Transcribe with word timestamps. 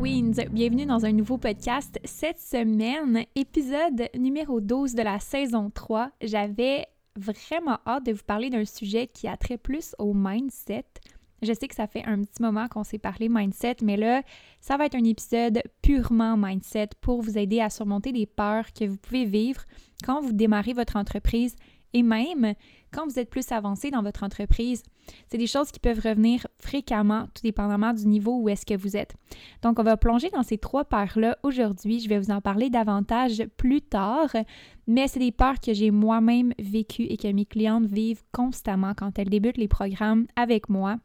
Bienvenue 0.00 0.86
dans 0.86 1.04
un 1.04 1.12
nouveau 1.12 1.38
podcast. 1.38 1.98
Cette 2.04 2.38
semaine, 2.38 3.24
épisode 3.34 4.08
numéro 4.16 4.60
12 4.60 4.94
de 4.94 5.02
la 5.02 5.18
saison 5.18 5.70
3, 5.70 6.12
j'avais 6.22 6.86
vraiment 7.16 7.78
hâte 7.84 8.06
de 8.06 8.12
vous 8.12 8.22
parler 8.24 8.48
d'un 8.48 8.64
sujet 8.64 9.08
qui 9.08 9.26
a 9.26 9.36
trait 9.36 9.58
plus 9.58 9.96
au 9.98 10.14
mindset. 10.14 10.84
Je 11.42 11.52
sais 11.52 11.66
que 11.66 11.74
ça 11.74 11.88
fait 11.88 12.04
un 12.04 12.22
petit 12.22 12.40
moment 12.40 12.68
qu'on 12.68 12.84
s'est 12.84 12.98
parlé 12.98 13.28
mindset, 13.28 13.76
mais 13.82 13.96
là, 13.96 14.22
ça 14.60 14.76
va 14.76 14.86
être 14.86 14.94
un 14.94 15.04
épisode 15.04 15.62
purement 15.82 16.36
mindset 16.36 16.90
pour 17.00 17.20
vous 17.20 17.36
aider 17.36 17.60
à 17.60 17.68
surmonter 17.68 18.12
des 18.12 18.26
peurs 18.26 18.72
que 18.72 18.84
vous 18.84 18.98
pouvez 18.98 19.24
vivre 19.24 19.62
quand 20.04 20.20
vous 20.20 20.32
démarrez 20.32 20.74
votre 20.74 20.96
entreprise 20.96 21.56
et 21.92 22.04
même 22.04 22.54
quand 22.92 23.06
vous 23.06 23.18
êtes 23.18 23.30
plus 23.30 23.50
avancé 23.52 23.90
dans 23.90 24.02
votre 24.02 24.24
entreprise. 24.24 24.82
C'est 25.28 25.38
des 25.38 25.46
choses 25.46 25.70
qui 25.70 25.80
peuvent 25.80 26.00
revenir 26.02 26.46
fréquemment, 26.58 27.26
tout 27.34 27.42
dépendamment 27.42 27.92
du 27.92 28.06
niveau 28.06 28.38
où 28.40 28.48
est-ce 28.48 28.66
que 28.66 28.76
vous 28.76 28.96
êtes. 28.96 29.14
Donc, 29.62 29.78
on 29.78 29.82
va 29.82 29.96
plonger 29.96 30.30
dans 30.30 30.42
ces 30.42 30.58
trois 30.58 30.84
peurs-là 30.84 31.38
aujourd'hui. 31.42 32.00
Je 32.00 32.08
vais 32.08 32.18
vous 32.18 32.30
en 32.30 32.40
parler 32.40 32.70
davantage 32.70 33.44
plus 33.56 33.80
tard, 33.80 34.30
mais 34.86 35.08
c'est 35.08 35.20
des 35.20 35.32
peurs 35.32 35.60
que 35.60 35.72
j'ai 35.72 35.90
moi-même 35.90 36.52
vécues 36.58 37.06
et 37.08 37.16
que 37.16 37.32
mes 37.32 37.46
clientes 37.46 37.86
vivent 37.86 38.22
constamment 38.32 38.94
quand 38.94 39.18
elles 39.18 39.30
débutent 39.30 39.58
les 39.58 39.68
programmes 39.68 40.26
avec 40.36 40.68
moi. 40.68 40.98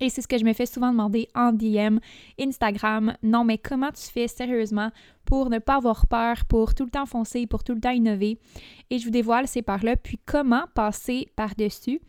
Et 0.00 0.10
c'est 0.10 0.22
ce 0.22 0.28
que 0.28 0.38
je 0.38 0.44
me 0.44 0.52
fais 0.52 0.66
souvent 0.66 0.92
demander 0.92 1.28
en 1.34 1.52
DM, 1.52 1.98
Instagram. 2.40 3.14
Non, 3.22 3.44
mais 3.44 3.58
comment 3.58 3.90
tu 3.90 4.02
fais 4.02 4.28
sérieusement 4.28 4.90
pour 5.24 5.50
ne 5.50 5.58
pas 5.58 5.76
avoir 5.76 6.06
peur, 6.06 6.44
pour 6.46 6.74
tout 6.74 6.84
le 6.84 6.90
temps 6.90 7.06
foncer, 7.06 7.46
pour 7.46 7.64
tout 7.64 7.74
le 7.74 7.80
temps 7.80 7.90
innover? 7.90 8.38
Et 8.90 8.98
je 8.98 9.04
vous 9.04 9.10
dévoile 9.10 9.48
ces 9.48 9.62
peurs-là, 9.62 9.96
puis 9.96 10.18
comment 10.24 10.64
passer 10.74 11.28
par-dessus? 11.34 12.00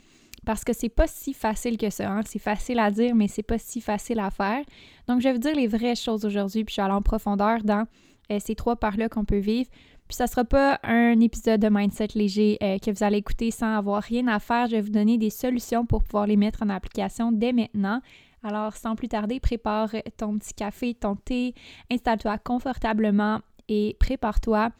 Parce 0.45 0.63
que 0.63 0.71
c'est 0.71 0.89
pas 0.89 1.07
si 1.07 1.33
facile 1.33 1.77
que 1.77 1.89
ça. 1.89 2.11
Hein. 2.11 2.21
C'est 2.25 2.39
facile 2.39 2.79
à 2.79 2.91
dire, 2.91 3.15
mais 3.15 3.27
c'est 3.27 3.43
pas 3.43 3.57
si 3.57 3.81
facile 3.81 4.19
à 4.19 4.29
faire. 4.29 4.63
Donc, 5.07 5.21
je 5.21 5.27
vais 5.27 5.33
vous 5.33 5.39
dire 5.39 5.55
les 5.55 5.67
vraies 5.67 5.95
choses 5.95 6.25
aujourd'hui, 6.25 6.63
puis 6.63 6.75
je 6.75 6.81
vais 6.81 6.85
aller 6.85 6.93
en 6.93 7.01
profondeur 7.01 7.63
dans 7.63 7.85
euh, 8.31 8.39
ces 8.39 8.55
trois 8.55 8.75
peurs-là 8.75 9.09
qu'on 9.09 9.25
peut 9.25 9.39
vivre 9.39 9.69
puis 10.09 10.15
ça 10.15 10.25
sera 10.25 10.43
pas 10.43 10.79
un 10.81 11.19
épisode 11.19 11.61
de 11.61 11.69
mindset 11.69 12.07
léger 12.15 12.57
euh, 12.63 12.79
que 12.79 12.89
vous 12.89 13.03
allez 13.03 13.17
écouter 13.17 13.51
sans 13.51 13.77
avoir 13.77 14.01
rien 14.01 14.27
à 14.27 14.39
faire. 14.39 14.65
Je 14.65 14.71
vais 14.71 14.81
vous 14.81 14.89
donner 14.89 15.19
des 15.19 15.29
solutions 15.29 15.85
pour 15.85 16.03
pouvoir 16.03 16.25
les 16.25 16.35
mettre 16.35 16.63
en 16.63 16.69
application 16.69 17.31
dès 17.31 17.53
maintenant. 17.53 18.01
Alors, 18.41 18.75
sans 18.75 18.95
plus 18.95 19.07
tarder, 19.07 19.39
prépare 19.39 19.91
ton 20.17 20.39
petit 20.39 20.55
café, 20.55 20.95
ton 20.95 21.15
thé, 21.15 21.53
installe-toi 21.91 22.39
confortablement 22.39 23.41
et 23.67 23.95
prépare-toi 23.99 24.71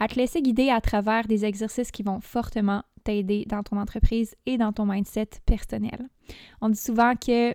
à 0.00 0.08
te 0.08 0.14
laisser 0.14 0.40
guider 0.40 0.70
à 0.70 0.80
travers 0.80 1.26
des 1.26 1.44
exercices 1.44 1.90
qui 1.90 2.02
vont 2.02 2.22
fortement 2.22 2.82
t'aider 3.04 3.44
dans 3.46 3.62
ton 3.62 3.76
entreprise 3.76 4.34
et 4.46 4.56
dans 4.56 4.72
ton 4.72 4.86
mindset 4.86 5.28
personnel. 5.44 6.08
On 6.62 6.70
dit 6.70 6.80
souvent 6.80 7.14
que 7.14 7.54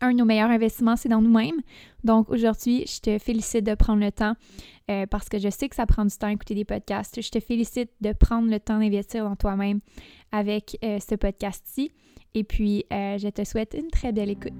un 0.00 0.12
de 0.12 0.16
nos 0.16 0.24
meilleurs 0.24 0.50
investissements, 0.50 0.96
c'est 0.96 1.08
dans 1.08 1.22
nous-mêmes. 1.22 1.60
Donc 2.04 2.30
aujourd'hui, 2.30 2.84
je 2.86 3.00
te 3.00 3.18
félicite 3.18 3.64
de 3.64 3.74
prendre 3.74 4.02
le 4.02 4.12
temps 4.12 4.34
euh, 4.90 5.06
parce 5.06 5.28
que 5.28 5.38
je 5.38 5.48
sais 5.48 5.68
que 5.68 5.76
ça 5.76 5.86
prend 5.86 6.04
du 6.04 6.16
temps 6.16 6.28
à 6.28 6.32
écouter 6.32 6.54
des 6.54 6.64
podcasts. 6.64 7.20
Je 7.20 7.30
te 7.30 7.40
félicite 7.40 7.90
de 8.00 8.12
prendre 8.12 8.50
le 8.50 8.60
temps 8.60 8.78
d'investir 8.78 9.24
dans 9.24 9.36
toi-même 9.36 9.80
avec 10.32 10.78
euh, 10.84 10.98
ce 10.98 11.14
podcast-ci. 11.14 11.92
Et 12.34 12.44
puis, 12.44 12.84
euh, 12.92 13.18
je 13.18 13.28
te 13.28 13.44
souhaite 13.44 13.74
une 13.78 13.90
très 13.90 14.12
belle 14.12 14.30
écoute. 14.30 14.52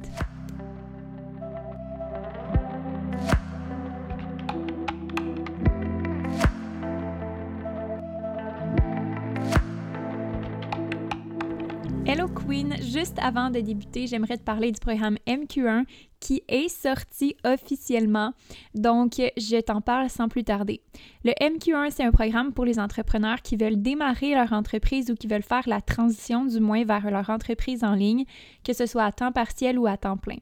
Juste 12.80 13.18
avant 13.20 13.50
de 13.50 13.60
débuter, 13.60 14.08
j'aimerais 14.08 14.36
te 14.36 14.42
parler 14.42 14.72
du 14.72 14.80
programme 14.80 15.16
MQ1 15.28 15.84
qui 16.18 16.42
est 16.48 16.68
sorti 16.68 17.36
officiellement. 17.44 18.32
Donc, 18.74 19.12
je 19.36 19.60
t'en 19.60 19.80
parle 19.80 20.10
sans 20.10 20.28
plus 20.28 20.42
tarder. 20.42 20.80
Le 21.24 21.30
MQ1, 21.40 21.92
c'est 21.92 22.02
un 22.02 22.10
programme 22.10 22.52
pour 22.52 22.64
les 22.64 22.80
entrepreneurs 22.80 23.42
qui 23.42 23.56
veulent 23.56 23.80
démarrer 23.80 24.34
leur 24.34 24.52
entreprise 24.52 25.08
ou 25.10 25.14
qui 25.14 25.28
veulent 25.28 25.42
faire 25.42 25.68
la 25.68 25.80
transition 25.80 26.46
du 26.46 26.58
moins 26.58 26.84
vers 26.84 27.08
leur 27.12 27.30
entreprise 27.30 27.84
en 27.84 27.94
ligne, 27.94 28.24
que 28.64 28.72
ce 28.72 28.86
soit 28.86 29.04
à 29.04 29.12
temps 29.12 29.32
partiel 29.32 29.78
ou 29.78 29.86
à 29.86 29.96
temps 29.96 30.16
plein. 30.16 30.38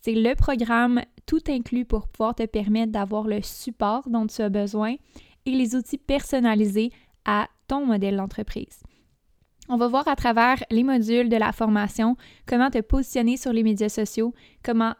C'est 0.00 0.14
le 0.14 0.34
programme 0.34 1.00
tout 1.26 1.42
inclus 1.48 1.84
pour 1.84 2.08
pouvoir 2.08 2.34
te 2.34 2.44
permettre 2.44 2.90
d'avoir 2.90 3.28
le 3.28 3.40
support 3.40 4.08
dont 4.08 4.26
tu 4.26 4.42
as 4.42 4.48
besoin 4.48 4.96
et 5.46 5.50
les 5.50 5.76
outils 5.76 5.98
personnalisés 5.98 6.90
à 7.24 7.46
ton 7.68 7.86
modèle 7.86 8.16
d'entreprise. 8.16 8.82
On 9.74 9.78
va 9.78 9.88
voir 9.88 10.06
à 10.06 10.16
travers 10.16 10.62
les 10.70 10.84
modules 10.84 11.30
de 11.30 11.36
la 11.36 11.50
formation 11.50 12.18
comment 12.44 12.68
te 12.68 12.82
positionner 12.82 13.38
sur 13.38 13.54
les 13.54 13.62
médias 13.62 13.88
sociaux, 13.88 14.34
comment 14.62 14.92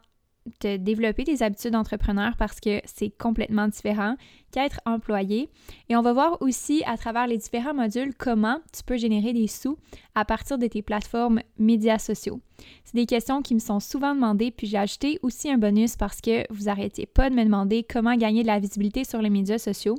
te 0.61 0.79
développer 0.79 1.25
des 1.25 1.43
habitudes 1.43 1.73
d'entrepreneur 1.73 2.39
parce 2.39 2.59
que 2.59 2.81
c'est 2.87 3.11
complètement 3.11 3.69
différent 3.69 4.17
qu'être 4.51 4.81
employé. 4.87 5.51
Et 5.91 5.97
on 5.97 6.01
va 6.01 6.15
voir 6.15 6.41
aussi 6.41 6.83
à 6.87 6.97
travers 6.97 7.27
les 7.27 7.37
différents 7.37 7.75
modules 7.75 8.15
comment 8.17 8.61
tu 8.73 8.83
peux 8.83 8.97
générer 8.97 9.35
des 9.35 9.47
sous 9.47 9.77
à 10.15 10.25
partir 10.25 10.57
de 10.57 10.67
tes 10.67 10.81
plateformes 10.81 11.41
médias 11.59 11.99
sociaux. 11.99 12.41
C'est 12.83 12.97
des 12.97 13.05
questions 13.05 13.43
qui 13.43 13.53
me 13.53 13.61
sont 13.61 13.79
souvent 13.79 14.15
demandées, 14.15 14.53
puis 14.53 14.69
j'ai 14.69 14.79
ajouté 14.79 15.19
aussi 15.23 15.51
un 15.51 15.59
bonus 15.59 15.97
parce 15.97 16.23
que 16.23 16.51
vous 16.51 16.71
arrêtez 16.71 17.05
pas 17.05 17.29
de 17.29 17.35
me 17.35 17.45
demander 17.45 17.85
comment 17.85 18.17
gagner 18.17 18.41
de 18.41 18.47
la 18.47 18.59
visibilité 18.59 19.05
sur 19.05 19.21
les 19.21 19.29
médias 19.29 19.59
sociaux. 19.59 19.99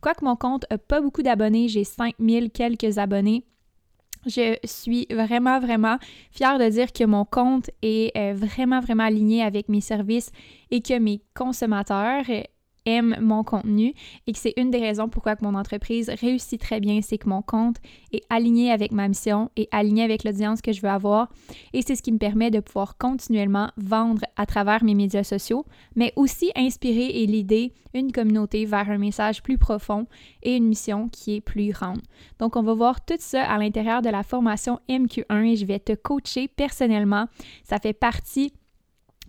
Quoique 0.00 0.24
mon 0.24 0.34
compte 0.34 0.64
n'a 0.70 0.78
pas 0.78 1.02
beaucoup 1.02 1.22
d'abonnés, 1.22 1.68
j'ai 1.68 1.84
5000 1.84 2.52
quelques 2.52 2.96
abonnés 2.96 3.44
je 4.26 4.56
suis 4.64 5.06
vraiment, 5.10 5.60
vraiment 5.60 5.98
fière 6.30 6.58
de 6.58 6.68
dire 6.68 6.92
que 6.92 7.04
mon 7.04 7.24
compte 7.24 7.70
est 7.82 8.16
euh, 8.16 8.34
vraiment, 8.34 8.80
vraiment 8.80 9.04
aligné 9.04 9.42
avec 9.42 9.68
mes 9.68 9.80
services 9.80 10.30
et 10.70 10.80
que 10.80 10.98
mes 10.98 11.20
consommateurs 11.34 12.24
aime 12.86 13.16
mon 13.20 13.44
contenu 13.44 13.94
et 14.26 14.32
que 14.32 14.38
c'est 14.38 14.54
une 14.56 14.70
des 14.70 14.78
raisons 14.78 15.08
pourquoi 15.08 15.36
mon 15.42 15.54
entreprise 15.54 16.10
réussit 16.10 16.60
très 16.60 16.80
bien, 16.80 17.00
c'est 17.02 17.18
que 17.18 17.28
mon 17.28 17.42
compte 17.42 17.76
est 18.12 18.22
aligné 18.30 18.70
avec 18.70 18.92
ma 18.92 19.08
mission 19.08 19.50
et 19.56 19.68
aligné 19.70 20.02
avec 20.02 20.24
l'audience 20.24 20.60
que 20.60 20.72
je 20.72 20.80
veux 20.80 20.88
avoir 20.88 21.28
et 21.72 21.82
c'est 21.82 21.96
ce 21.96 22.02
qui 22.02 22.12
me 22.12 22.18
permet 22.18 22.50
de 22.50 22.60
pouvoir 22.60 22.96
continuellement 22.98 23.70
vendre 23.76 24.22
à 24.36 24.46
travers 24.46 24.84
mes 24.84 24.94
médias 24.94 25.24
sociaux, 25.24 25.64
mais 25.96 26.12
aussi 26.16 26.50
inspirer 26.56 27.06
et 27.06 27.26
l'idée 27.26 27.72
une 27.94 28.12
communauté 28.12 28.64
vers 28.64 28.90
un 28.90 28.98
message 28.98 29.42
plus 29.42 29.58
profond 29.58 30.06
et 30.42 30.56
une 30.56 30.66
mission 30.66 31.08
qui 31.08 31.36
est 31.36 31.40
plus 31.40 31.70
grande. 31.70 32.00
Donc 32.38 32.56
on 32.56 32.62
va 32.62 32.74
voir 32.74 33.04
tout 33.04 33.14
ça 33.18 33.44
à 33.44 33.58
l'intérieur 33.58 34.02
de 34.02 34.10
la 34.10 34.22
formation 34.22 34.80
MQ1 34.88 35.44
et 35.44 35.56
je 35.56 35.64
vais 35.64 35.78
te 35.78 35.92
coacher 35.92 36.48
personnellement. 36.48 37.26
Ça 37.62 37.78
fait 37.78 37.92
partie 37.92 38.52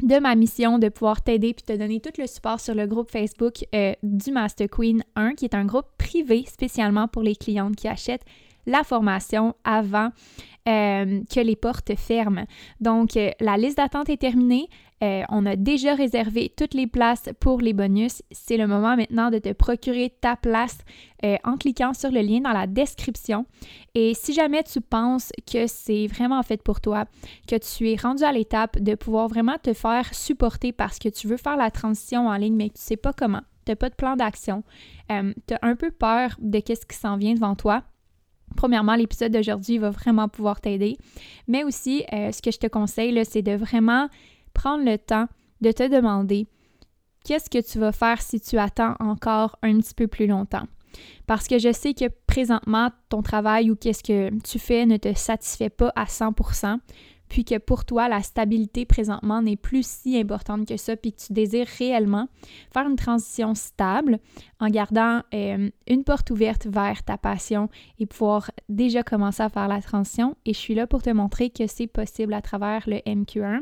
de 0.01 0.19
ma 0.19 0.35
mission 0.35 0.77
de 0.79 0.89
pouvoir 0.89 1.21
t'aider 1.21 1.53
puis 1.53 1.63
te 1.63 1.73
donner 1.73 1.99
tout 1.99 2.11
le 2.17 2.27
support 2.27 2.59
sur 2.59 2.75
le 2.75 2.85
groupe 2.85 3.09
Facebook 3.09 3.65
euh, 3.73 3.93
du 4.03 4.31
Master 4.31 4.67
Queen 4.69 5.03
1, 5.15 5.33
qui 5.35 5.45
est 5.45 5.55
un 5.55 5.65
groupe 5.65 5.87
privé 5.97 6.45
spécialement 6.47 7.07
pour 7.07 7.21
les 7.21 7.35
clientes 7.35 7.75
qui 7.75 7.87
achètent 7.87 8.25
la 8.65 8.83
formation 8.83 9.55
avant 9.63 10.09
euh, 10.67 11.21
que 11.31 11.39
les 11.39 11.55
portes 11.55 11.95
ferment. 11.95 12.45
Donc, 12.79 13.15
euh, 13.15 13.29
la 13.39 13.57
liste 13.57 13.77
d'attente 13.77 14.09
est 14.09 14.17
terminée. 14.17 14.67
Euh, 15.03 15.23
on 15.29 15.45
a 15.45 15.55
déjà 15.55 15.93
réservé 15.93 16.51
toutes 16.55 16.73
les 16.73 16.87
places 16.87 17.29
pour 17.39 17.59
les 17.59 17.73
bonus. 17.73 18.21
C'est 18.31 18.57
le 18.57 18.65
moment 18.65 18.95
maintenant 18.95 19.29
de 19.29 19.39
te 19.39 19.51
procurer 19.51 20.13
ta 20.21 20.37
place 20.37 20.77
euh, 21.25 21.35
en 21.43 21.57
cliquant 21.57 21.93
sur 21.93 22.11
le 22.11 22.21
lien 22.21 22.39
dans 22.39 22.53
la 22.53 22.65
description. 22.65 23.45
Et 23.93 24.13
si 24.13 24.33
jamais 24.33 24.63
tu 24.63 24.79
penses 24.79 25.31
que 25.51 25.67
c'est 25.67 26.07
vraiment 26.07 26.41
fait 26.43 26.61
pour 26.61 26.79
toi, 26.79 27.05
que 27.47 27.57
tu 27.57 27.91
es 27.91 27.97
rendu 27.97 28.23
à 28.23 28.31
l'étape 28.31 28.79
de 28.79 28.95
pouvoir 28.95 29.27
vraiment 29.27 29.57
te 29.61 29.73
faire 29.73 30.13
supporter 30.13 30.71
parce 30.71 30.97
que 30.97 31.09
tu 31.09 31.27
veux 31.27 31.37
faire 31.37 31.57
la 31.57 31.71
transition 31.71 32.27
en 32.27 32.37
ligne 32.37 32.55
mais 32.55 32.69
que 32.69 32.75
tu 32.75 32.81
ne 32.81 32.85
sais 32.85 32.97
pas 32.97 33.11
comment, 33.11 33.41
tu 33.65 33.71
n'as 33.71 33.75
pas 33.75 33.89
de 33.89 33.95
plan 33.95 34.15
d'action, 34.15 34.63
euh, 35.11 35.33
tu 35.47 35.53
as 35.55 35.59
un 35.61 35.75
peu 35.75 35.91
peur 35.91 36.35
de 36.39 36.61
ce 36.65 36.85
qui 36.85 36.97
s'en 36.97 37.17
vient 37.17 37.33
devant 37.33 37.55
toi, 37.55 37.83
Premièrement, 38.55 38.95
l'épisode 38.95 39.33
d'aujourd'hui 39.33 39.79
va 39.79 39.89
vraiment 39.89 40.29
pouvoir 40.29 40.61
t'aider. 40.61 40.97
Mais 41.47 41.65
aussi, 41.65 42.05
ce 42.09 42.41
que 42.41 42.51
je 42.51 42.57
te 42.59 42.67
conseille, 42.67 43.19
c'est 43.25 43.41
de 43.41 43.53
vraiment 43.53 44.07
prendre 44.55 44.83
le 44.83 44.97
temps 44.97 45.27
de 45.61 45.71
te 45.71 45.87
demander 45.87 46.47
qu'est-ce 47.23 47.49
que 47.49 47.61
tu 47.61 47.77
vas 47.77 47.91
faire 47.91 48.21
si 48.21 48.39
tu 48.39 48.57
attends 48.57 48.95
encore 48.99 49.57
un 49.61 49.77
petit 49.77 49.93
peu 49.93 50.07
plus 50.07 50.27
longtemps? 50.27 50.67
Parce 51.27 51.47
que 51.47 51.59
je 51.59 51.73
sais 51.73 51.93
que 51.93 52.05
présentement, 52.25 52.89
ton 53.09 53.21
travail 53.21 53.69
ou 53.69 53.75
qu'est-ce 53.75 54.03
que 54.03 54.31
tu 54.43 54.59
fais 54.59 54.85
ne 54.85 54.97
te 54.97 55.13
satisfait 55.13 55.69
pas 55.69 55.91
à 55.95 56.05
100% 56.05 56.79
puis 57.29 57.43
que 57.43 57.57
pour 57.57 57.85
toi, 57.85 58.07
la 58.07 58.21
stabilité 58.21 58.85
présentement 58.85 59.41
n'est 59.41 59.55
plus 59.55 59.85
si 59.85 60.17
importante 60.17 60.67
que 60.67 60.77
ça, 60.77 60.95
puis 60.95 61.11
que 61.11 61.21
tu 61.21 61.33
désires 61.33 61.67
réellement 61.79 62.27
faire 62.73 62.87
une 62.87 62.95
transition 62.95 63.55
stable 63.55 64.19
en 64.59 64.69
gardant 64.69 65.21
euh, 65.33 65.69
une 65.87 66.03
porte 66.03 66.29
ouverte 66.31 66.67
vers 66.67 67.03
ta 67.03 67.17
passion 67.17 67.69
et 67.99 68.05
pouvoir 68.05 68.51
déjà 68.69 69.03
commencer 69.03 69.43
à 69.43 69.49
faire 69.49 69.67
la 69.67 69.81
transition. 69.81 70.37
Et 70.45 70.53
je 70.53 70.59
suis 70.59 70.75
là 70.75 70.87
pour 70.87 71.01
te 71.01 71.09
montrer 71.09 71.49
que 71.49 71.67
c'est 71.67 71.87
possible 71.87 72.33
à 72.33 72.41
travers 72.41 72.83
le 72.87 72.97
MQ1. 72.97 73.61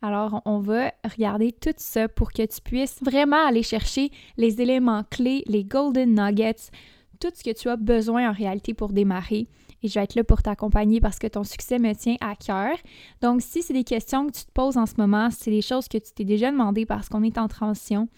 Alors, 0.00 0.42
on 0.44 0.60
va 0.60 0.92
regarder 1.04 1.52
tout 1.52 1.74
ça 1.76 2.08
pour 2.08 2.32
que 2.32 2.46
tu 2.46 2.60
puisses 2.62 2.98
vraiment 3.02 3.46
aller 3.46 3.62
chercher 3.62 4.10
les 4.36 4.60
éléments 4.60 5.02
clés, 5.10 5.42
les 5.46 5.64
golden 5.64 6.14
nuggets, 6.14 6.70
tout 7.18 7.30
ce 7.34 7.42
que 7.42 7.52
tu 7.52 7.68
as 7.68 7.76
besoin 7.76 8.30
en 8.30 8.32
réalité 8.32 8.74
pour 8.74 8.92
démarrer 8.92 9.48
et 9.82 9.88
je 9.88 9.94
vais 9.94 10.04
être 10.04 10.14
là 10.14 10.24
pour 10.24 10.42
t'accompagner 10.42 11.00
parce 11.00 11.18
que 11.18 11.26
ton 11.26 11.44
succès 11.44 11.78
me 11.78 11.94
tient 11.94 12.16
à 12.20 12.34
cœur. 12.34 12.76
Donc, 13.20 13.42
si 13.42 13.62
c'est 13.62 13.72
des 13.72 13.84
questions 13.84 14.26
que 14.26 14.32
tu 14.32 14.44
te 14.44 14.52
poses 14.52 14.76
en 14.76 14.86
ce 14.86 14.94
moment, 14.98 15.28
c'est 15.30 15.50
des 15.50 15.62
choses 15.62 15.88
que 15.88 15.98
tu 15.98 16.12
t'es 16.14 16.24
déjà 16.24 16.50
demandé 16.50 16.86
parce 16.86 17.08
qu'on 17.08 17.22
est 17.22 17.38
en 17.38 17.48
transition, 17.48 18.08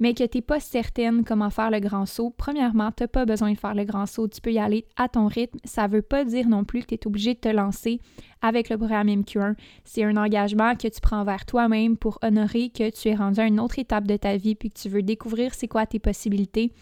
mais 0.00 0.14
que 0.14 0.24
tu 0.24 0.38
n'es 0.38 0.42
pas 0.42 0.58
certaine 0.58 1.24
comment 1.24 1.50
faire 1.50 1.70
le 1.70 1.78
grand 1.78 2.06
saut, 2.06 2.34
premièrement, 2.36 2.90
tu 2.90 3.02
n'as 3.02 3.08
pas 3.08 3.26
besoin 3.26 3.52
de 3.52 3.58
faire 3.58 3.74
le 3.74 3.84
grand 3.84 4.06
saut. 4.06 4.26
Tu 4.26 4.40
peux 4.40 4.52
y 4.52 4.58
aller 4.58 4.86
à 4.96 5.08
ton 5.08 5.26
rythme. 5.26 5.58
Ça 5.64 5.86
ne 5.86 5.92
veut 5.92 6.02
pas 6.02 6.24
dire 6.24 6.48
non 6.48 6.64
plus 6.64 6.80
que 6.80 6.86
tu 6.86 6.94
es 6.94 7.06
obligé 7.06 7.34
de 7.34 7.38
te 7.38 7.48
lancer 7.48 8.00
avec 8.42 8.70
le 8.70 8.78
programme 8.78 9.08
MQ1. 9.08 9.54
C'est 9.84 10.02
un 10.02 10.16
engagement 10.16 10.74
que 10.74 10.88
tu 10.88 11.00
prends 11.00 11.24
vers 11.24 11.44
toi-même 11.44 11.96
pour 11.96 12.18
honorer 12.22 12.70
que 12.70 12.90
tu 12.90 13.08
es 13.08 13.14
rendu 13.14 13.40
à 13.40 13.46
une 13.46 13.60
autre 13.60 13.78
étape 13.78 14.06
de 14.06 14.16
ta 14.16 14.36
vie 14.36 14.54
puis 14.54 14.70
que 14.70 14.78
tu 14.80 14.88
veux 14.88 15.02
découvrir 15.02 15.54
c'est 15.54 15.68
quoi 15.68 15.86
tes 15.86 15.98
possibilités. 15.98 16.72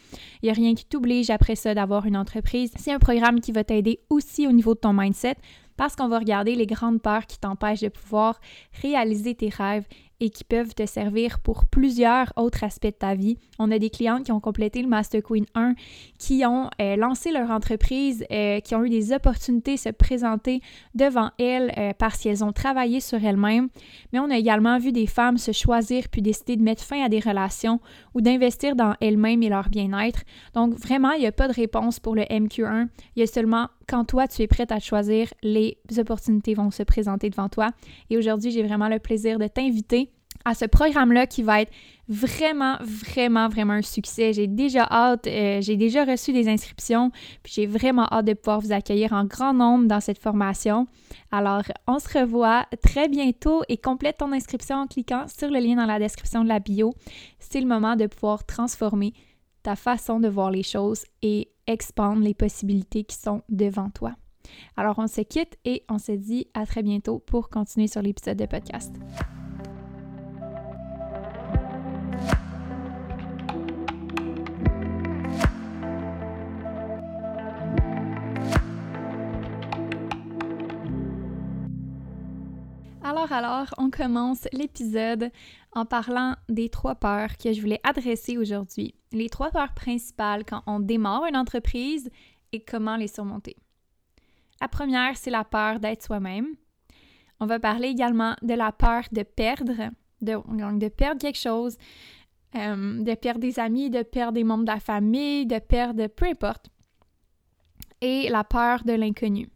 Il 0.43 0.47
n'y 0.47 0.51
a 0.51 0.55
rien 0.55 0.75
qui 0.75 0.85
t'oblige 0.85 1.31
après 1.31 1.57
ça 1.57 1.75
d'avoir 1.75 2.07
une 2.07 2.17
entreprise. 2.17 2.71
C'est 2.77 2.93
un 2.93 3.01
programme 3.01 3.41
qui 3.41 3.51
va 3.51 3.65
t'aider 3.65 4.01
aussi 4.09 4.47
au 4.47 4.53
niveau 4.53 4.75
de 4.75 4.81
ton 4.81 4.93
mindset 4.93 5.37
parce 5.77 5.95
qu'on 5.95 6.09
va 6.09 6.19
regarder 6.19 6.55
les 6.55 6.67
grandes 6.67 7.01
peurs 7.01 7.27
qui 7.27 7.39
t'empêchent 7.39 7.81
de 7.81 7.89
pouvoir 7.89 8.41
réaliser 8.83 9.35
tes 9.35 9.49
rêves 9.49 9.87
et 10.21 10.31
qui 10.31 10.45
peuvent 10.45 10.75
te 10.75 10.87
servir 10.87 11.39
pour 11.41 11.67
plusieurs 11.67 12.33
autres 12.37 12.65
aspects 12.65 12.87
de 12.87 12.91
ta 12.91 13.15
vie. 13.15 13.39
On 13.59 13.71
a 13.71 13.79
des 13.79 13.91
clientes 13.91 14.25
qui 14.25 14.33
ont 14.33 14.41
complété 14.41 14.83
le 14.83 14.89
Master 14.89 15.23
Queen 15.23 15.47
1, 15.55 15.75
qui 16.19 16.45
ont 16.45 16.71
euh, 16.81 16.97
lancé 16.97 17.31
leur 17.31 17.51
entreprise, 17.51 18.25
euh, 18.31 18.61
qui 18.61 18.75
ont 18.75 18.85
eu 18.85 18.91
des 18.91 19.13
opportunités 19.13 19.77
se 19.77 19.91
présenter 19.91 20.61
devant 20.95 21.31
elles 21.39 21.73
euh, 21.79 21.93
parce 21.97 22.19
qu'elles 22.19 22.43
ont 22.43 22.53
travaillé 22.53 23.01
sur 23.01 23.23
elles-mêmes. 23.25 23.69
Mais 24.13 24.19
on 24.19 24.31
a 24.31 24.37
également 24.37 24.79
vu 24.79 24.93
des 24.93 25.07
femmes 25.07 25.39
se 25.39 25.53
choisir 25.53 26.09
puis 26.11 26.23
décider 26.23 26.57
de 26.57 26.63
mettre 26.63 26.83
fin 26.83 27.03
à 27.05 27.09
des 27.09 27.21
relations 27.21 27.81
ou 28.15 28.21
d'investir 28.21 28.75
dans 28.75 28.95
elles-mêmes 29.01 29.43
et 29.43 29.49
leur 29.49 29.69
bien-être. 29.69 30.23
Donc 30.55 30.75
vraiment, 30.75 31.13
il 31.13 31.21
n'y 31.21 31.27
a 31.27 31.33
pas 31.33 31.49
de 31.49 31.55
réponse 31.55 32.01
pour 32.01 32.15
le 32.15 32.23
MQ1. 32.23 32.89
Il 33.17 33.21
y 33.21 33.23
a 33.23 33.27
seulement 33.27 33.69
quand 33.89 34.05
toi, 34.05 34.29
tu 34.29 34.43
es 34.43 34.47
prête 34.47 34.71
à 34.71 34.79
choisir, 34.79 35.33
les 35.43 35.79
opportunités 35.99 36.55
vont 36.55 36.71
se 36.71 36.83
présenter 36.83 37.31
devant 37.31 37.49
toi. 37.49 37.71
Et 38.11 38.19
aujourd'hui, 38.19 38.51
j'ai 38.51 38.63
vraiment 38.63 38.89
le 38.89 38.99
plaisir 38.99 39.39
de 39.39 39.47
t'inviter 39.47 40.11
à 40.45 40.55
ce 40.55 40.65
programme-là 40.65 41.27
qui 41.27 41.43
va 41.43 41.63
être 41.63 41.73
vraiment, 42.09 42.77
vraiment, 42.81 43.49
vraiment 43.49 43.75
un 43.75 43.83
succès. 43.83 44.33
J'ai 44.33 44.47
déjà 44.47 44.87
hâte, 44.91 45.27
euh, 45.27 45.61
j'ai 45.61 45.77
déjà 45.77 46.05
reçu 46.05 46.33
des 46.33 46.49
inscriptions, 46.49 47.11
puis 47.43 47.53
j'ai 47.55 47.67
vraiment 47.67 48.07
hâte 48.11 48.27
de 48.27 48.35
pouvoir 48.35 48.61
vous 48.61 48.73
accueillir 48.73 49.13
en 49.13 49.25
grand 49.25 49.53
nombre 49.53 49.87
dans 49.87 50.01
cette 50.01 50.19
formation. 50.19 50.87
Alors, 51.33 51.63
on 51.87 51.99
se 51.99 52.19
revoit 52.19 52.67
très 52.83 53.09
bientôt 53.09 53.63
et 53.69 53.77
complète 53.77 54.19
ton 54.19 54.33
inscription 54.33 54.77
en 54.77 54.87
cliquant 54.87 55.27
sur 55.29 55.51
le 55.51 55.59
lien 55.59 55.77
dans 55.77 55.87
la 55.87 55.99
description 55.99 56.45
de 56.45 56.49
la 56.49 56.61
bio. 56.61 56.95
C'est 57.39 57.61
le 57.61 57.67
moment 57.67 57.97
de 57.97 58.07
pouvoir 58.07 58.45
transformer 58.47 59.13
ta 59.63 59.77
façon 59.77 60.21
de 60.21 60.29
voir 60.29 60.51
les 60.51 60.63
choses 60.63 61.05
et 61.21 61.49
expandre 61.69 62.23
les 62.23 62.35
possibilités 62.35 63.05
qui 63.05 63.17
sont 63.17 63.43
devant 63.49 63.91
toi. 63.91 64.15
Alors, 64.77 64.99
on 64.99 65.07
se 65.07 65.21
quitte 65.21 65.57
et 65.65 65.85
on 65.89 65.99
se 65.99 66.13
dit 66.13 66.49
à 66.55 66.67
très 66.67 66.83
bientôt 66.83 67.21
pour 67.21 67.51
continuer 67.51 67.87
sur 67.87 68.03
l'épisode 68.03 68.39
de 68.39 68.47
podcast. 68.47 68.93
Alors, 83.31 83.75
on 83.77 83.91
commence 83.91 84.49
l'épisode 84.53 85.31
en 85.73 85.85
parlant 85.85 86.35
des 86.49 86.71
trois 86.71 86.95
peurs 86.95 87.37
que 87.37 87.53
je 87.53 87.61
voulais 87.61 87.81
adresser 87.83 88.39
aujourd'hui. 88.39 88.95
Les 89.13 89.29
trois 89.29 89.51
peurs 89.51 89.75
principales 89.75 90.45
quand 90.47 90.63
on 90.67 90.81
démarre 90.81 91.27
une 91.27 91.37
entreprise 91.37 92.11
et 92.53 92.61
comment 92.61 92.97
les 92.97 93.09
surmonter. 93.09 93.57
La 94.63 94.69
première, 94.69 95.17
c'est 95.17 95.31
la 95.31 95.45
peur 95.45 95.79
d'être 95.79 96.03
soi-même. 96.03 96.55
On 97.39 97.47
va 97.47 97.61
parler 97.61 97.89
également 97.89 98.35
de 98.41 98.55
la 98.55 98.73
peur 98.73 99.05
de 99.13 99.23
perdre, 99.23 99.91
de, 100.23 100.79
de 100.79 100.89
perdre 100.89 101.21
quelque 101.21 101.39
chose, 101.39 101.77
euh, 102.55 103.03
de 103.03 103.15
perdre 103.15 103.41
des 103.41 103.59
amis, 103.59 103.91
de 103.91 104.03
perdre 104.03 104.33
des 104.33 104.45
membres 104.45 104.65
de 104.65 104.73
la 104.73 104.81
famille, 104.81 105.45
de 105.45 105.59
perdre 105.59 106.07
peu 106.07 106.27
importe. 106.27 106.71
Et 108.01 108.31
la 108.31 108.45
peur 108.45 108.85
de 108.85 108.93
l'inconnu. 108.93 109.49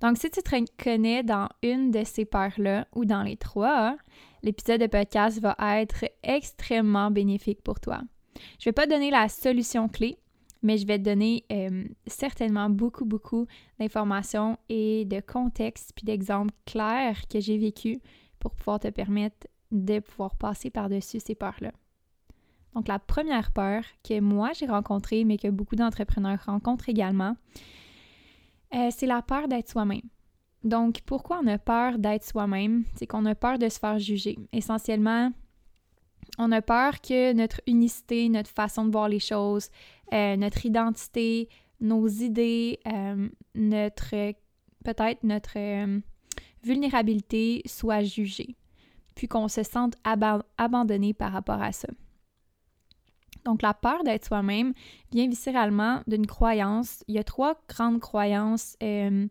Donc, 0.00 0.18
si 0.18 0.30
tu 0.30 0.42
te 0.42 0.54
reconnais 0.54 1.22
dans 1.22 1.48
une 1.62 1.90
de 1.90 2.04
ces 2.04 2.24
peurs-là 2.24 2.86
ou 2.94 3.04
dans 3.04 3.22
les 3.22 3.36
trois, 3.36 3.96
l'épisode 4.42 4.80
de 4.80 4.86
podcast 4.86 5.40
va 5.40 5.56
être 5.80 6.04
extrêmement 6.22 7.10
bénéfique 7.10 7.62
pour 7.62 7.80
toi. 7.80 8.00
Je 8.58 8.62
ne 8.62 8.64
vais 8.66 8.72
pas 8.72 8.86
donner 8.86 9.10
la 9.10 9.28
solution 9.28 9.88
clé, 9.88 10.18
mais 10.62 10.78
je 10.78 10.86
vais 10.86 10.98
te 10.98 11.04
donner 11.04 11.44
euh, 11.52 11.84
certainement 12.06 12.70
beaucoup, 12.70 13.04
beaucoup 13.04 13.46
d'informations 13.78 14.58
et 14.68 15.04
de 15.04 15.20
contexte 15.20 15.92
puis 15.94 16.04
d'exemples 16.04 16.54
clairs 16.66 17.26
que 17.28 17.40
j'ai 17.40 17.58
vécu 17.58 18.00
pour 18.38 18.52
pouvoir 18.52 18.80
te 18.80 18.88
permettre 18.88 19.46
de 19.70 20.00
pouvoir 20.00 20.36
passer 20.36 20.70
par-dessus 20.70 21.20
ces 21.20 21.34
peurs-là. 21.34 21.72
Donc, 22.74 22.88
la 22.88 22.98
première 22.98 23.52
peur 23.52 23.84
que 24.02 24.18
moi 24.20 24.52
j'ai 24.54 24.66
rencontrée, 24.66 25.24
mais 25.24 25.36
que 25.36 25.48
beaucoup 25.48 25.76
d'entrepreneurs 25.76 26.42
rencontrent 26.46 26.88
également, 26.88 27.36
euh, 28.74 28.88
c'est 28.90 29.06
la 29.06 29.22
peur 29.22 29.48
d'être 29.48 29.68
soi-même. 29.68 30.02
Donc, 30.64 31.00
pourquoi 31.04 31.40
on 31.42 31.46
a 31.48 31.58
peur 31.58 31.98
d'être 31.98 32.24
soi-même? 32.24 32.84
C'est 32.94 33.06
qu'on 33.06 33.26
a 33.26 33.34
peur 33.34 33.58
de 33.58 33.68
se 33.68 33.78
faire 33.78 33.98
juger. 33.98 34.38
Essentiellement, 34.52 35.32
on 36.38 36.52
a 36.52 36.62
peur 36.62 37.00
que 37.00 37.32
notre 37.32 37.60
unicité, 37.66 38.28
notre 38.28 38.50
façon 38.50 38.84
de 38.84 38.92
voir 38.92 39.08
les 39.08 39.18
choses, 39.18 39.68
euh, 40.12 40.36
notre 40.36 40.64
identité, 40.64 41.48
nos 41.80 42.06
idées, 42.06 42.78
euh, 42.86 43.28
notre 43.54 44.34
peut-être 44.84 45.22
notre 45.22 45.58
vulnérabilité 46.64 47.62
soient 47.66 48.02
jugées, 48.02 48.56
puis 49.14 49.28
qu'on 49.28 49.48
se 49.48 49.62
sente 49.62 49.94
abandonné 50.04 51.14
par 51.14 51.32
rapport 51.32 51.62
à 51.62 51.72
ça. 51.72 51.88
Donc, 53.44 53.62
la 53.62 53.74
peur 53.74 54.04
d'être 54.04 54.24
soi-même 54.24 54.72
vient 55.10 55.28
viscéralement 55.28 56.00
d'une 56.06 56.26
croyance. 56.26 57.02
Il 57.08 57.14
y 57.14 57.18
a 57.18 57.24
trois 57.24 57.60
grandes 57.68 58.00
croyances 58.00 58.76
euh, 58.82 59.26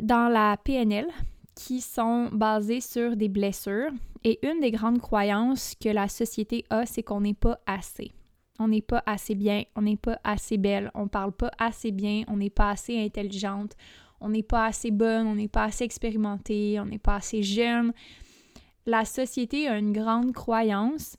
dans 0.00 0.28
la 0.28 0.56
PNL 0.56 1.06
qui 1.54 1.80
sont 1.80 2.28
basées 2.32 2.80
sur 2.80 3.16
des 3.16 3.28
blessures. 3.28 3.90
Et 4.24 4.44
une 4.46 4.60
des 4.60 4.70
grandes 4.70 5.00
croyances 5.00 5.74
que 5.80 5.90
la 5.90 6.08
société 6.08 6.64
a, 6.70 6.86
c'est 6.86 7.02
qu'on 7.02 7.20
n'est 7.20 7.34
pas 7.34 7.58
assez. 7.66 8.12
On 8.58 8.68
n'est 8.68 8.82
pas 8.82 9.02
assez 9.04 9.34
bien, 9.34 9.64
on 9.74 9.82
n'est 9.82 9.96
pas 9.96 10.18
assez 10.22 10.56
belle, 10.58 10.90
on 10.94 11.08
parle 11.08 11.32
pas 11.32 11.50
assez 11.58 11.90
bien, 11.90 12.22
on 12.28 12.36
n'est 12.36 12.50
pas 12.50 12.70
assez 12.70 13.04
intelligente, 13.04 13.72
on 14.20 14.28
n'est 14.28 14.44
pas 14.44 14.66
assez 14.66 14.92
bonne, 14.92 15.26
on 15.26 15.34
n'est 15.34 15.48
pas 15.48 15.64
assez 15.64 15.84
expérimentée, 15.84 16.78
on 16.80 16.86
n'est 16.86 16.98
pas 16.98 17.16
assez 17.16 17.42
jeune. 17.42 17.92
La 18.86 19.04
société 19.04 19.66
a 19.66 19.76
une 19.76 19.92
grande 19.92 20.32
croyance 20.32 21.16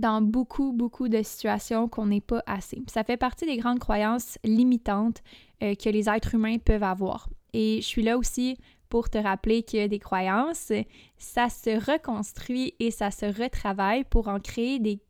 dans 0.00 0.22
beaucoup, 0.22 0.72
beaucoup 0.72 1.08
de 1.08 1.22
situations 1.22 1.88
qu'on 1.88 2.06
n'est 2.06 2.20
pas 2.20 2.42
assez. 2.46 2.82
Ça 2.88 3.04
fait 3.04 3.16
partie 3.16 3.46
des 3.46 3.58
grandes 3.58 3.78
croyances 3.78 4.38
limitantes 4.42 5.22
euh, 5.62 5.74
que 5.74 5.88
les 5.88 6.08
êtres 6.08 6.34
humains 6.34 6.58
peuvent 6.58 6.82
avoir. 6.82 7.28
Et 7.52 7.80
je 7.80 7.86
suis 7.86 8.02
là 8.02 8.16
aussi 8.16 8.56
pour 8.88 9.08
te 9.08 9.18
rappeler 9.18 9.62
que 9.62 9.86
des 9.86 9.98
croyances, 9.98 10.72
ça 11.16 11.48
se 11.48 11.70
reconstruit 11.92 12.74
et 12.80 12.90
ça 12.90 13.10
se 13.10 13.26
retravaille 13.26 14.04
pour 14.04 14.28
en 14.28 14.40
créer 14.40 14.80
des 14.80 15.00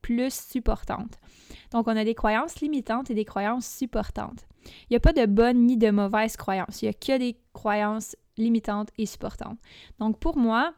plus 0.00 0.32
supportantes. 0.32 1.18
Donc, 1.72 1.88
on 1.88 1.96
a 1.96 2.04
des 2.04 2.14
croyances 2.14 2.60
limitantes 2.60 3.10
et 3.10 3.14
des 3.14 3.24
croyances 3.24 3.66
supportantes. 3.66 4.46
Il 4.82 4.92
n'y 4.92 4.96
a 4.96 5.00
pas 5.00 5.12
de 5.12 5.26
bonnes 5.26 5.66
ni 5.66 5.76
de 5.76 5.90
mauvaises 5.90 6.36
croyances. 6.36 6.82
Il 6.82 6.84
n'y 6.84 6.90
a 6.90 6.92
que 6.92 7.18
des 7.18 7.36
croyances 7.52 8.14
limitantes 8.36 8.90
et 8.98 9.06
supportantes. 9.06 9.58
Donc, 9.98 10.20
pour 10.20 10.36
moi, 10.36 10.74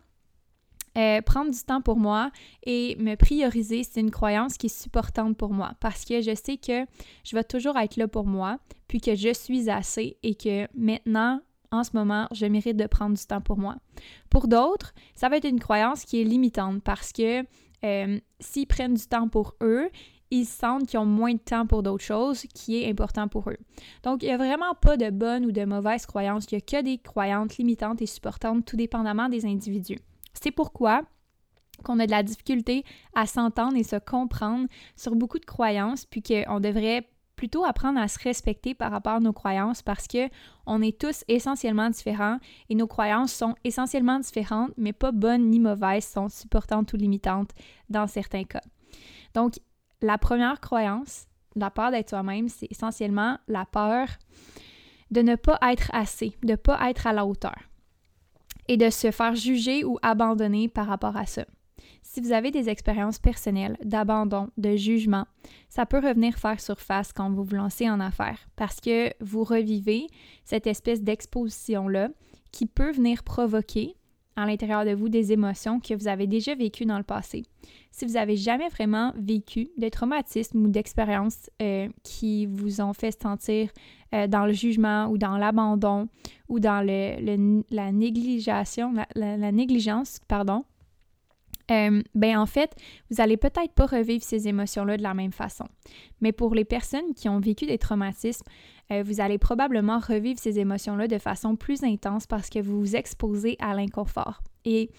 euh, 0.99 1.23
prendre 1.23 1.52
du 1.52 1.62
temps 1.62 1.81
pour 1.81 1.97
moi 1.97 2.33
et 2.64 2.97
me 2.99 3.14
prioriser, 3.14 3.85
c'est 3.85 4.00
une 4.00 4.11
croyance 4.11 4.57
qui 4.57 4.67
est 4.67 4.83
supportante 4.83 5.37
pour 5.37 5.50
moi 5.50 5.75
parce 5.81 6.05
que 6.05 6.21
je 6.21 6.35
sais 6.35 6.57
que 6.57 6.87
je 7.25 7.37
vais 7.37 7.45
toujours 7.45 7.76
être 7.78 7.97
là 7.97 8.09
pour 8.09 8.26
moi, 8.26 8.59
puis 8.88 9.00
que 9.00 9.14
je 9.14 9.33
suis 9.33 9.71
assez 9.71 10.17
et 10.25 10.35
que 10.35 10.67
maintenant, 10.75 11.40
en 11.71 11.85
ce 11.85 11.90
moment, 11.95 12.26
je 12.33 12.47
mérite 12.47 12.76
de 12.76 12.87
prendre 12.87 13.17
du 13.17 13.25
temps 13.25 13.40
pour 13.40 13.59
moi. 13.59 13.76
Pour 14.28 14.49
d'autres, 14.49 14.93
ça 15.14 15.28
va 15.28 15.37
être 15.37 15.49
une 15.49 15.61
croyance 15.61 16.05
qui 16.05 16.21
est 16.21 16.25
limitante 16.25 16.83
parce 16.83 17.12
que 17.12 17.45
euh, 17.85 18.19
s'ils 18.40 18.67
prennent 18.67 18.95
du 18.95 19.07
temps 19.07 19.28
pour 19.28 19.55
eux, 19.62 19.90
ils 20.31 20.47
sentent 20.47 20.87
qu'ils 20.87 20.99
ont 20.99 21.07
moins 21.07 21.33
de 21.33 21.38
temps 21.38 21.67
pour 21.67 21.83
d'autres 21.83 22.05
choses 22.05 22.43
qui 22.55 22.83
est 22.83 22.90
important 22.90 23.28
pour 23.28 23.49
eux. 23.50 23.57
Donc, 24.02 24.23
il 24.23 24.26
n'y 24.26 24.33
a 24.33 24.37
vraiment 24.37 24.75
pas 24.75 24.97
de 24.97 25.11
bonnes 25.11 25.47
ou 25.47 25.52
de 25.52 25.64
mauvaises 25.64 26.07
croyances. 26.07 26.47
Il 26.50 26.57
n'y 26.57 26.59
a 26.59 26.61
que 26.61 26.85
des 26.85 26.99
croyances 26.99 27.57
limitantes 27.57 28.02
et 28.02 28.07
supportantes, 28.07 28.64
tout 28.64 28.76
dépendamment 28.76 29.28
des 29.28 29.47
individus. 29.47 29.99
C'est 30.42 30.50
pourquoi 30.50 31.02
qu'on 31.85 31.99
a 32.00 32.07
de 32.07 32.11
la 32.11 32.23
difficulté 32.23 32.85
à 33.14 33.26
s'entendre 33.26 33.76
et 33.76 33.85
se 33.85 33.97
comprendre 33.97 34.66
sur 34.97 35.14
beaucoup 35.14 35.38
de 35.38 35.45
croyances, 35.45 36.04
puis 36.07 36.23
qu'on 36.23 36.61
devrait 36.61 37.09
plutôt 37.37 37.64
apprendre 37.64 38.00
à 38.00 38.09
se 38.09 38.18
respecter 38.18 38.75
par 38.75 38.90
rapport 38.90 39.14
à 39.14 39.21
nos 39.21 39.33
croyances 39.33 39.80
parce 39.80 40.09
que 40.09 40.28
on 40.66 40.83
est 40.83 41.00
tous 41.00 41.25
essentiellement 41.28 41.88
différents 41.88 42.38
et 42.68 42.75
nos 42.75 42.88
croyances 42.88 43.33
sont 43.33 43.54
essentiellement 43.62 44.18
différentes, 44.18 44.73
mais 44.76 44.92
pas 44.92 45.12
bonnes 45.12 45.49
ni 45.49 45.61
mauvaises, 45.61 46.07
sont 46.07 46.28
supportantes 46.28 46.92
ou 46.92 46.97
limitantes 46.97 47.52
dans 47.88 48.09
certains 48.09 48.42
cas. 48.42 48.61
Donc, 49.35 49.54
la 50.02 50.18
première 50.18 50.61
croyance, 50.61 51.26
la 51.54 51.71
peur 51.71 51.92
d'être 51.92 52.09
soi-même, 52.09 52.49
c'est 52.49 52.71
essentiellement 52.71 53.38
la 53.47 53.64
peur 53.64 54.09
de 55.12 55.23
ne 55.23 55.37
pas 55.37 55.59
être 55.62 55.90
assez, 55.95 56.37
de 56.42 56.52
ne 56.52 56.57
pas 56.57 56.90
être 56.90 57.07
à 57.07 57.12
la 57.12 57.25
hauteur 57.25 57.68
et 58.69 58.77
de 58.77 58.91
se 58.91 59.11
faire 59.11 59.35
juger 59.35 59.85
ou 59.85 59.99
abandonner 60.03 60.69
par 60.69 60.87
rapport 60.87 61.17
à 61.17 61.27
ça. 61.27 61.45
Si 62.03 62.21
vous 62.21 62.33
avez 62.33 62.51
des 62.51 62.69
expériences 62.69 63.19
personnelles 63.19 63.77
d'abandon, 63.85 64.49
de 64.57 64.77
jugement, 64.77 65.27
ça 65.69 65.85
peut 65.85 65.99
revenir 65.99 66.39
faire 66.39 66.61
surface 66.61 67.13
quand 67.13 67.31
vous 67.31 67.45
vous 67.45 67.55
lancez 67.55 67.89
en 67.91 68.01
affaires 68.01 68.49
parce 68.57 68.81
que 68.81 69.13
vous 69.23 69.45
revivez 69.45 70.07
cette 70.45 70.67
espèce 70.67 71.03
d'exposition-là 71.03 72.09
qui 72.51 72.67
peut 72.67 72.93
venir 72.93 73.23
provoquer 73.25 73.95
à 74.42 74.47
l'intérieur 74.47 74.85
de 74.85 74.92
vous 74.92 75.09
des 75.09 75.33
émotions 75.33 75.80
que 75.80 75.95
vous 75.95 76.07
avez 76.07 76.26
déjà 76.26 76.54
vécues 76.54 76.87
dans 76.87 76.99
le 76.99 77.04
passé. 77.04 77.42
Si 77.90 78.04
vous 78.04 78.12
n'avez 78.12 78.37
jamais 78.37 78.68
vraiment 78.68 79.12
vécu 79.16 79.68
de 79.76 79.88
traumatisme 79.88 80.64
ou 80.64 80.68
d'expériences 80.68 81.50
euh, 81.61 81.88
qui 82.04 82.47
vous 82.47 82.80
ont 82.80 82.92
fait 82.92 83.11
sentir 83.11 83.71
euh, 84.14 84.28
dans 84.28 84.47
le 84.47 84.52
jugement 84.52 85.07
ou 85.09 85.18
dans 85.18 85.37
l'abandon 85.37 86.09
ou 86.49 86.61
dans 86.61 86.87
la 86.87 87.92
négligation, 87.92 88.95
la, 89.16 89.52
négligence, 89.52 90.21
pardon, 90.28 90.64
euh, 91.71 92.00
ben 92.14 92.38
en 92.38 92.47
fait, 92.47 92.75
vous 93.11 93.16
n'allez 93.16 93.37
peut-être 93.37 93.73
pas 93.75 93.87
revivre 93.87 94.23
ces 94.23 94.49
émotions-là 94.49 94.97
de 94.97 95.02
la 95.02 95.14
même 95.14 95.33
façon. 95.33 95.66
Mais 96.21 96.33
pour 96.33 96.54
les 96.54 96.64
personnes 96.64 97.12
qui 97.14 97.28
ont 97.28 97.40
vécu 97.40 97.66
des 97.66 97.78
traumatismes, 97.78 98.47
euh, 98.92 99.02
vous 99.02 99.21
allez 99.21 99.38
probablement 99.38 99.99
revivre 99.99 100.38
ces 100.38 100.59
émotions-là 100.59 101.09
de 101.09 101.18
façon 101.18 101.57
plus 101.57 101.83
intense 101.83 102.26
parce 102.26 102.49
que 102.49 102.59
vous 102.59 102.80
vous 102.80 102.97
exposez 102.97 103.57
à 103.61 103.75
l'inconfort. 103.75 104.42
Et 104.64 104.90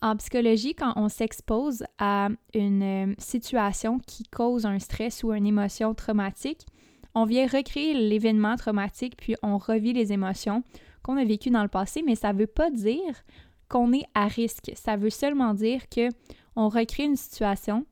en 0.00 0.16
psychologie, 0.16 0.74
quand 0.74 0.92
on 0.96 1.08
s'expose 1.08 1.84
à 1.98 2.28
une 2.54 2.82
euh, 2.82 3.14
situation 3.18 3.98
qui 3.98 4.24
cause 4.24 4.66
un 4.66 4.78
stress 4.78 5.24
ou 5.24 5.32
une 5.32 5.46
émotion 5.46 5.94
traumatique, 5.94 6.66
on 7.14 7.24
vient 7.24 7.46
recréer 7.46 7.94
l'événement 7.94 8.56
traumatique 8.56 9.16
puis 9.16 9.34
on 9.42 9.58
revit 9.58 9.92
les 9.92 10.12
émotions 10.12 10.62
qu'on 11.02 11.16
a 11.16 11.24
vécues 11.24 11.50
dans 11.50 11.62
le 11.62 11.68
passé, 11.68 12.02
mais 12.04 12.14
ça 12.14 12.32
ne 12.32 12.38
veut 12.38 12.46
pas 12.46 12.70
dire 12.70 13.14
qu'on 13.68 13.92
est 13.92 14.04
à 14.14 14.26
risque. 14.26 14.72
Ça 14.74 14.96
veut 14.96 15.10
seulement 15.10 15.54
dire 15.54 15.88
que 15.88 16.08
on 16.56 16.68
recrée 16.68 17.04
une 17.04 17.16
situation 17.16 17.86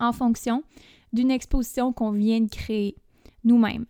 en 0.00 0.12
fonction 0.12 0.64
d'une 1.12 1.30
exposition 1.30 1.92
qu'on 1.92 2.12
vient 2.12 2.40
de 2.40 2.48
créer 2.48 2.96
nous-mêmes. 3.44 3.86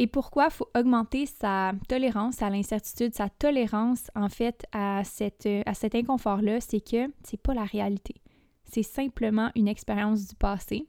Et 0.00 0.06
pourquoi 0.06 0.44
il 0.44 0.52
faut 0.52 0.68
augmenter 0.76 1.26
sa 1.26 1.72
tolérance 1.88 2.40
à 2.40 2.50
l'incertitude, 2.50 3.16
sa 3.16 3.28
tolérance 3.28 4.12
en 4.14 4.28
fait 4.28 4.64
à, 4.70 5.02
cet 5.02 5.44
inconfort-là, 5.92 6.60
c'est 6.60 6.80
que 6.80 7.12
c'est 7.24 7.42
pas 7.42 7.52
la 7.52 7.64
réalité. 7.64 8.14
C'est 8.64 8.84
simplement 8.84 9.50
une 9.56 9.66
expérience 9.66 10.28
du 10.28 10.36
passé 10.36 10.86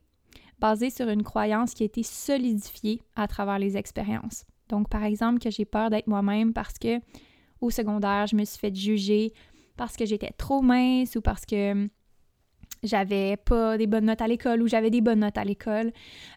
basée 0.60 0.92
sur 0.92 1.10
une 1.10 1.24
croyance 1.24 1.74
qui 1.74 1.82
a 1.82 1.86
été 1.88 2.04
solidifiée 2.04 3.02
à 3.16 3.28
travers 3.28 3.58
les 3.58 3.78
expériences. 3.78 4.46
Donc, 4.68 4.90
par 4.90 5.04
exemple, 5.04 5.40
que 5.40 5.50
j'ai 5.50 5.66
peur 5.66 5.90
d'être 5.90 6.06
moi-même 6.06 6.54
parce 6.54 6.78
que 6.78 7.00
au 7.62 7.72
secondaire, 7.72 8.28
je 8.28 8.36
me 8.36 8.46
suis 8.46 8.60
fait 8.60 8.76
juger 8.76 9.34
parce 9.76 9.98
que 9.98 10.06
j'étais 10.06 10.34
trop 10.38 10.62
mince 10.62 11.16
ou 11.16 11.22
parce 11.22 11.48
que 11.48 11.90
j'avais 12.84 13.38
pas 13.38 13.78
des 13.78 13.88
bonnes 13.88 14.06
notes 14.06 14.22
à 14.22 14.28
l'école 14.28 14.62
ou 14.62 14.68
j'avais 14.68 14.90
des 14.90 15.02
bonnes 15.02 15.20
notes 15.20 15.38
à 15.38 15.44
l'école, 15.44 15.92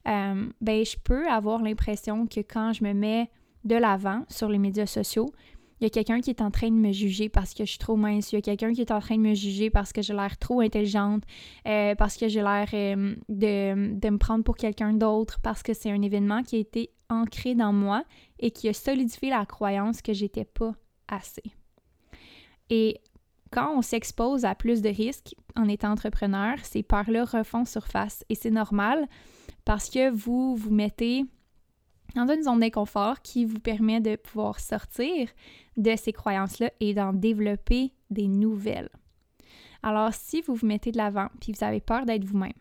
euh, 0.09 0.49
ben 0.61 0.85
je 0.85 0.97
peux 1.03 1.29
avoir 1.29 1.63
l'impression 1.63 2.27
que 2.27 2.41
quand 2.41 2.73
je 2.73 2.85
me 2.85 2.93
mets 2.93 3.31
de 3.65 3.77
l'avant 3.77 4.25
sur 4.29 4.49
les 4.49 4.59
médias 4.59 4.87
sociaux, 4.87 5.33
il 5.81 5.85
y 5.85 5.87
a 5.87 5.91
quelqu'un 5.91 6.21
qui 6.21 6.31
est 6.31 6.41
en 6.41 6.53
train 6.53 6.69
de 6.69 6.77
me 6.77 6.93
juger 6.93 7.29
parce 7.29 7.55
que 7.55 7.65
je 7.65 7.71
suis 7.71 7.79
trop 7.79 7.97
mince, 7.97 8.31
il 8.31 8.37
y 8.37 8.39
a 8.39 8.41
quelqu'un 8.41 8.73
qui 8.73 8.83
est 8.83 8.93
en 8.93 9.01
train 9.01 9.17
de 9.17 9.23
me 9.23 9.35
juger 9.35 9.69
parce 9.69 9.93
que 9.93 10.01
j'ai 10.01 10.15
l'air 10.15 10.39
trop 10.39 10.61
intelligente, 10.61 11.25
euh, 11.67 11.97
parce 11.97 12.17
que 12.17 12.29
j'ai 12.29 12.41
l'air 12.41 12.69
euh, 12.73 13.17
de, 13.29 13.99
de 13.99 14.11
me 14.11 14.19
prendre 14.19 14.45
pour 14.45 14.57
quelqu'un 14.57 14.93
d'autre, 14.93 15.41
parce 15.43 15.65
que 15.65 15.75
c'est 15.75 15.91
un 15.91 16.01
événement 16.03 16.45
qui 16.45 16.55
a 16.55 16.59
été 16.61 16.91
ancré 17.11 17.57
dans 17.57 17.73
moi 17.73 18.05
et 18.39 18.53
qui 18.53 18.69
a 18.69 18.73
solidifié 18.73 19.31
la 19.31 19.45
croyance 19.45 20.03
que 20.03 20.13
j'étais 20.13 20.45
pas 20.45 20.73
assez. 21.09 21.43
Et 22.71 23.01
quand 23.53 23.77
on 23.77 23.83
s'expose 23.83 24.45
à 24.45 24.55
plus 24.55 24.83
de 24.83 24.89
risques 24.89 25.35
en 25.55 25.69
étant 25.69 25.93
entrepreneur, 25.93 26.57
ces 26.65 26.83
peurs-là 26.83 27.25
refont 27.25 27.65
surface 27.65 28.25
et 28.29 28.35
c'est 28.35 28.51
normal 28.51 29.07
parce 29.65 29.91
que 29.91 30.11
vous 30.11 30.57
vous 30.57 30.71
mettez 30.71 31.25
dans 32.15 32.29
une 32.29 32.43
zone 32.43 32.61
d'inconfort 32.61 33.23
qui 33.23 33.45
vous 33.45 33.61
permet 33.61 34.01
de 34.01 34.17
pouvoir 34.17 34.59
sortir 34.59 35.29
de 35.77 35.95
ces 35.97 36.13
croyances-là 36.13 36.71
et 36.81 36.95
d'en 36.95 37.13
développer 37.13 37.93
des 38.11 38.27
nouvelles. 38.27 38.91
Alors, 39.83 40.13
si 40.13 40.41
vous 40.43 40.55
vous 40.55 40.67
mettez 40.67 40.93
de 40.93 40.99
l'avant 40.99 41.29
puis 41.41 41.53
vous 41.53 41.65
avez 41.65 41.81
peur 41.81 42.07
d'être 42.07 42.25
vous-même, 42.25 42.53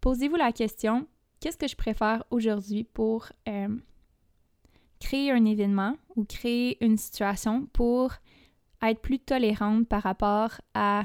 posez-vous 0.00 0.36
la 0.36 0.52
question 0.52 1.06
qu'est-ce 1.40 1.56
que 1.56 1.68
je 1.68 1.76
préfère 1.76 2.24
aujourd'hui 2.30 2.84
pour 2.84 3.26
euh, 3.48 3.68
créer 5.00 5.30
un 5.30 5.44
événement 5.44 5.96
ou 6.16 6.24
créer 6.24 6.82
une 6.84 6.96
situation 6.96 7.66
pour 7.72 8.12
être 8.82 9.00
plus 9.00 9.18
tolérante 9.18 9.88
par 9.88 10.02
rapport 10.02 10.60
à 10.74 11.04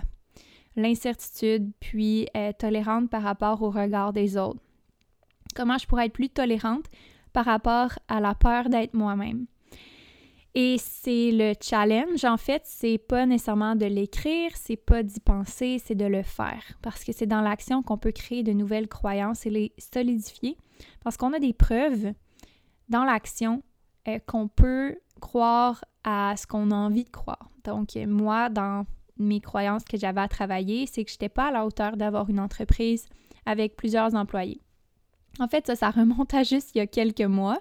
l'incertitude, 0.75 1.72
puis 1.80 2.28
tolérante 2.60 3.10
par 3.10 3.24
rapport 3.24 3.62
au 3.62 3.70
regard 3.70 4.13
des 4.13 4.38
autres. 4.38 4.62
Comment 5.56 5.78
je 5.78 5.86
pourrais 5.86 6.06
être 6.06 6.13
plus 6.13 6.30
tolérante 6.30 6.86
par 7.34 7.46
rapport 7.46 7.92
à 8.08 8.20
la 8.20 8.36
peur 8.36 8.70
d'être 8.70 8.94
moi-même? 8.94 9.48
Et 10.54 10.78
c'est 10.78 11.32
le 11.32 11.54
challenge, 11.62 12.25
en 12.25 12.36
fait, 12.36 12.63
c'est 12.66 12.98
pas 12.98 13.25
nécessairement 13.25 13.75
de 13.75 13.86
l'écrire, 13.86 14.51
c'est 14.56 14.75
pas 14.75 15.01
d'y 15.01 15.22
penser, 15.22 15.82
c'est 15.84 15.96
de 15.96 16.06
le 16.06 16.24
faire. 16.24 16.62
Parce 16.82 17.06
que 17.06 17.13
c'est 17.13 17.25
dans 17.25 17.42
l'action 17.42 17.82
qu'on 17.84 17.98
peut 17.98 18.12
créer 18.12 18.44
de 18.44 18.51
nouvelles 18.51 18.90
croyances 18.90 19.46
et 19.46 19.50
les 19.50 19.74
solidifier. 19.78 20.58
Parce 21.04 21.16
qu'on 21.16 21.32
a 21.32 21.40
des 21.40 21.54
preuves 21.54 22.12
dans 22.90 23.06
l'action 23.06 23.63
euh, 24.10 24.20
qu'on 24.25 24.50
peut 24.50 24.98
croire 25.22 25.86
à 26.04 26.36
ce 26.36 26.48
qu'on 26.48 26.72
a 26.72 26.75
envie 26.75 27.06
de 27.06 27.10
croire. 27.10 27.50
Donc, 27.63 27.96
moi, 28.08 28.50
dans 28.50 28.86
mes 29.18 29.39
croyances 29.39 29.84
que 29.84 29.98
j'avais 29.98 30.22
à 30.22 30.27
travailler, 30.27 30.86
c'est 30.88 31.03
que 31.03 31.10
je 31.12 31.15
n'étais 31.15 31.30
pas 31.30 31.48
à 31.48 31.51
la 31.51 31.65
hauteur 31.65 31.98
d'avoir 31.98 32.30
une 32.30 32.39
entreprise 32.39 33.08
avec 33.46 33.75
plusieurs 33.75 34.15
employés. 34.15 34.62
En 35.39 35.48
fait, 35.48 35.65
ça, 35.65 35.75
ça 35.75 35.89
remonte 35.91 36.34
à 36.34 36.44
juste 36.44 36.72
il 36.75 36.80
y 36.80 36.82
a 36.82 36.88
quelques 36.88 37.22
mois. 37.22 37.60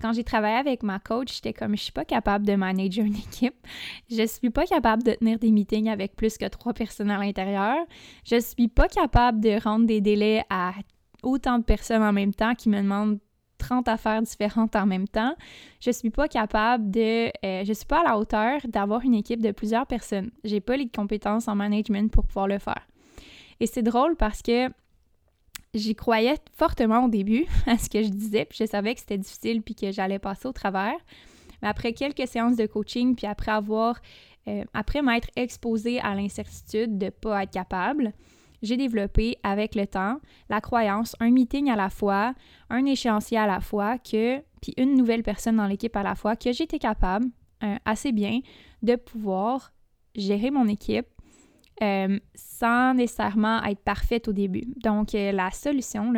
Quand 0.00 0.12
j'ai 0.12 0.24
travaillé 0.24 0.56
avec 0.56 0.82
ma 0.82 0.98
coach, 0.98 1.34
j'étais 1.34 1.52
comme, 1.52 1.76
je 1.76 1.82
suis 1.84 1.92
pas 1.92 2.04
capable 2.04 2.44
de 2.44 2.54
manager 2.54 3.04
une 3.04 3.16
équipe. 3.16 3.54
Je 4.10 4.26
suis 4.26 4.50
pas 4.50 4.66
capable 4.66 5.02
de 5.02 5.12
tenir 5.12 5.38
des 5.38 5.52
meetings 5.52 5.88
avec 5.88 6.16
plus 6.16 6.36
que 6.36 6.46
trois 6.46 6.72
personnes 6.72 7.10
à 7.10 7.18
l'intérieur. 7.18 7.76
Je 8.24 8.40
suis 8.40 8.68
pas 8.68 8.88
capable 8.88 9.40
de 9.40 9.62
rendre 9.62 9.86
des 9.86 10.00
délais 10.00 10.44
à 10.50 10.72
autant 11.22 11.58
de 11.58 11.64
personnes 11.64 12.02
en 12.02 12.12
même 12.12 12.34
temps 12.34 12.54
qui 12.54 12.68
me 12.68 12.82
demandent 12.82 13.20
30 13.62 13.88
affaires 13.88 14.20
différentes 14.22 14.74
en 14.76 14.86
même 14.86 15.06
temps. 15.06 15.34
Je 15.80 15.90
suis 15.90 16.10
pas 16.10 16.28
capable 16.28 16.90
de 16.90 17.28
euh, 17.44 17.64
je 17.64 17.72
suis 17.72 17.86
pas 17.86 18.00
à 18.00 18.04
la 18.04 18.18
hauteur 18.18 18.60
d'avoir 18.68 19.02
une 19.02 19.14
équipe 19.14 19.40
de 19.40 19.52
plusieurs 19.52 19.86
personnes. 19.86 20.30
J'ai 20.44 20.60
pas 20.60 20.76
les 20.76 20.88
compétences 20.88 21.48
en 21.48 21.54
management 21.54 22.10
pour 22.10 22.26
pouvoir 22.26 22.48
le 22.48 22.58
faire. 22.58 22.86
Et 23.60 23.66
c'est 23.66 23.82
drôle 23.82 24.16
parce 24.16 24.42
que 24.42 24.68
j'y 25.74 25.94
croyais 25.94 26.36
fortement 26.54 27.04
au 27.04 27.08
début 27.08 27.46
à 27.66 27.78
ce 27.78 27.88
que 27.88 28.02
je 28.02 28.08
disais, 28.08 28.44
puis 28.44 28.58
je 28.60 28.66
savais 28.66 28.94
que 28.94 29.00
c'était 29.00 29.18
difficile 29.18 29.62
puis 29.62 29.74
que 29.74 29.92
j'allais 29.92 30.18
passer 30.18 30.48
au 30.48 30.52
travers. 30.52 30.98
Mais 31.62 31.68
après 31.68 31.92
quelques 31.92 32.26
séances 32.26 32.56
de 32.56 32.66
coaching, 32.66 33.14
puis 33.14 33.26
après 33.26 33.52
avoir, 33.52 34.00
euh, 34.48 34.64
après 34.74 35.00
m'être 35.02 35.28
exposée 35.36 36.00
à 36.00 36.14
l'incertitude 36.16 36.98
de 36.98 37.06
ne 37.06 37.10
pas 37.10 37.44
être 37.44 37.52
capable, 37.52 38.12
j'ai 38.62 38.76
développé 38.76 39.36
avec 39.42 39.74
le 39.74 39.86
temps 39.86 40.18
la 40.48 40.60
croyance, 40.60 41.16
un 41.20 41.30
meeting 41.30 41.70
à 41.70 41.76
la 41.76 41.90
fois, 41.90 42.34
un 42.70 42.84
échéancier 42.86 43.38
à 43.38 43.46
la 43.46 43.60
fois, 43.60 43.98
que, 43.98 44.40
puis 44.60 44.74
une 44.76 44.94
nouvelle 44.94 45.22
personne 45.22 45.56
dans 45.56 45.66
l'équipe 45.66 45.96
à 45.96 46.02
la 46.02 46.14
fois, 46.14 46.36
que 46.36 46.52
j'étais 46.52 46.78
capable 46.78 47.26
euh, 47.64 47.76
assez 47.84 48.12
bien 48.12 48.40
de 48.82 48.96
pouvoir 48.96 49.72
gérer 50.14 50.50
mon 50.50 50.68
équipe 50.68 51.06
euh, 51.82 52.18
sans 52.34 52.94
nécessairement 52.94 53.62
être 53.64 53.82
parfaite 53.82 54.28
au 54.28 54.32
début. 54.32 54.64
Donc, 54.76 55.14
euh, 55.14 55.32
la 55.32 55.50
solution, 55.50 56.12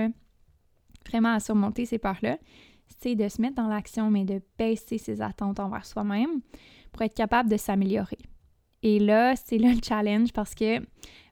vraiment 1.09 1.35
à 1.35 1.41
surmonter 1.41 1.87
ces 1.87 1.99
peurs-là, 1.99 2.39
c'est 3.01 3.15
de 3.15 3.29
se 3.29 3.41
mettre 3.41 3.57
dans 3.57 3.69
l'action, 3.69 4.11
mais 4.11 4.25
de 4.25 4.43
baisser 4.59 4.99
ses 4.99 5.23
attentes 5.23 5.61
envers 5.61 5.87
soi-même 5.87 6.41
pour 6.93 7.03
être 7.03 7.15
capable 7.15 7.51
de 7.51 7.57
s'améliorer. 7.57 8.19
Et 8.83 8.99
là, 8.99 9.35
c'est 9.37 9.59
là 9.59 9.73
le 9.73 9.81
challenge 9.83 10.33
parce 10.33 10.55
que 10.55 10.81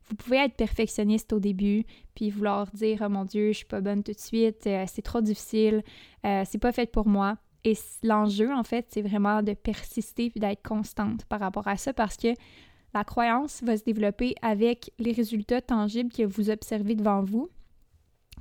vous 0.08 0.16
pouvez 0.16 0.38
être 0.38 0.54
perfectionniste 0.54 1.32
au 1.32 1.40
début, 1.40 1.84
puis 2.14 2.30
vouloir 2.30 2.70
dire 2.72 3.02
Oh 3.04 3.08
mon 3.08 3.24
Dieu, 3.24 3.48
je 3.52 3.58
suis 3.58 3.66
pas 3.66 3.80
bonne 3.80 4.02
tout 4.02 4.12
de 4.12 4.18
suite, 4.18 4.66
euh, 4.66 4.84
c'est 4.86 5.02
trop 5.02 5.20
difficile, 5.20 5.82
euh, 6.24 6.42
c'est 6.46 6.58
pas 6.58 6.72
fait 6.72 6.90
pour 6.90 7.06
moi. 7.06 7.36
Et 7.64 7.74
l'enjeu, 8.02 8.52
en 8.52 8.64
fait, 8.64 8.86
c'est 8.90 9.02
vraiment 9.02 9.42
de 9.42 9.54
persister 9.54 10.30
puis 10.30 10.40
d'être 10.40 10.62
constante 10.62 11.24
par 11.26 11.40
rapport 11.40 11.68
à 11.68 11.76
ça 11.76 11.92
parce 11.92 12.16
que 12.16 12.34
la 12.92 13.04
croyance 13.04 13.62
va 13.62 13.76
se 13.76 13.84
développer 13.84 14.34
avec 14.42 14.92
les 14.98 15.12
résultats 15.12 15.60
tangibles 15.60 16.12
que 16.12 16.24
vous 16.24 16.50
observez 16.50 16.94
devant 16.94 17.22
vous 17.22 17.48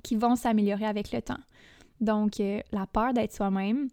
qui 0.04 0.16
vont 0.16 0.36
s'améliorer 0.36 0.86
avec 0.86 1.12
le 1.12 1.22
temps. 1.22 1.40
Donc, 2.00 2.40
euh, 2.40 2.62
la 2.72 2.88
peur 2.88 3.14
d'être 3.14 3.34
soi-même, 3.34 3.88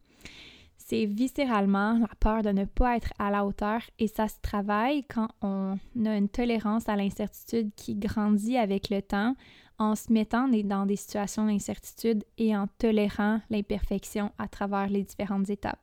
c'est 0.89 1.05
viscéralement 1.05 1.99
la 1.99 2.09
peur 2.19 2.43
de 2.43 2.49
ne 2.49 2.65
pas 2.65 2.97
être 2.97 3.13
à 3.19 3.31
la 3.31 3.45
hauteur 3.45 3.83
et 3.99 4.09
ça 4.09 4.27
se 4.27 4.41
travaille 4.41 5.05
quand 5.05 5.29
on 5.43 5.77
a 6.07 6.17
une 6.17 6.31
tolérance 6.31 6.89
à 6.89 6.97
l'incertitude 6.97 7.71
qui 7.77 7.95
grandit 7.95 8.57
avec 8.57 8.89
le 8.89 9.03
temps 9.03 9.37
en 9.79 9.95
se 9.95 10.11
mettant 10.11 10.49
dans 10.49 10.87
des 10.87 10.97
situations 10.97 11.45
d'incertitude 11.45 12.25
et 12.39 12.57
en 12.57 12.69
tolérant 12.79 13.41
l'imperfection 13.51 14.33
à 14.39 14.49
travers 14.49 14.89
les 14.89 15.03
différentes 15.03 15.51
étapes. 15.51 15.79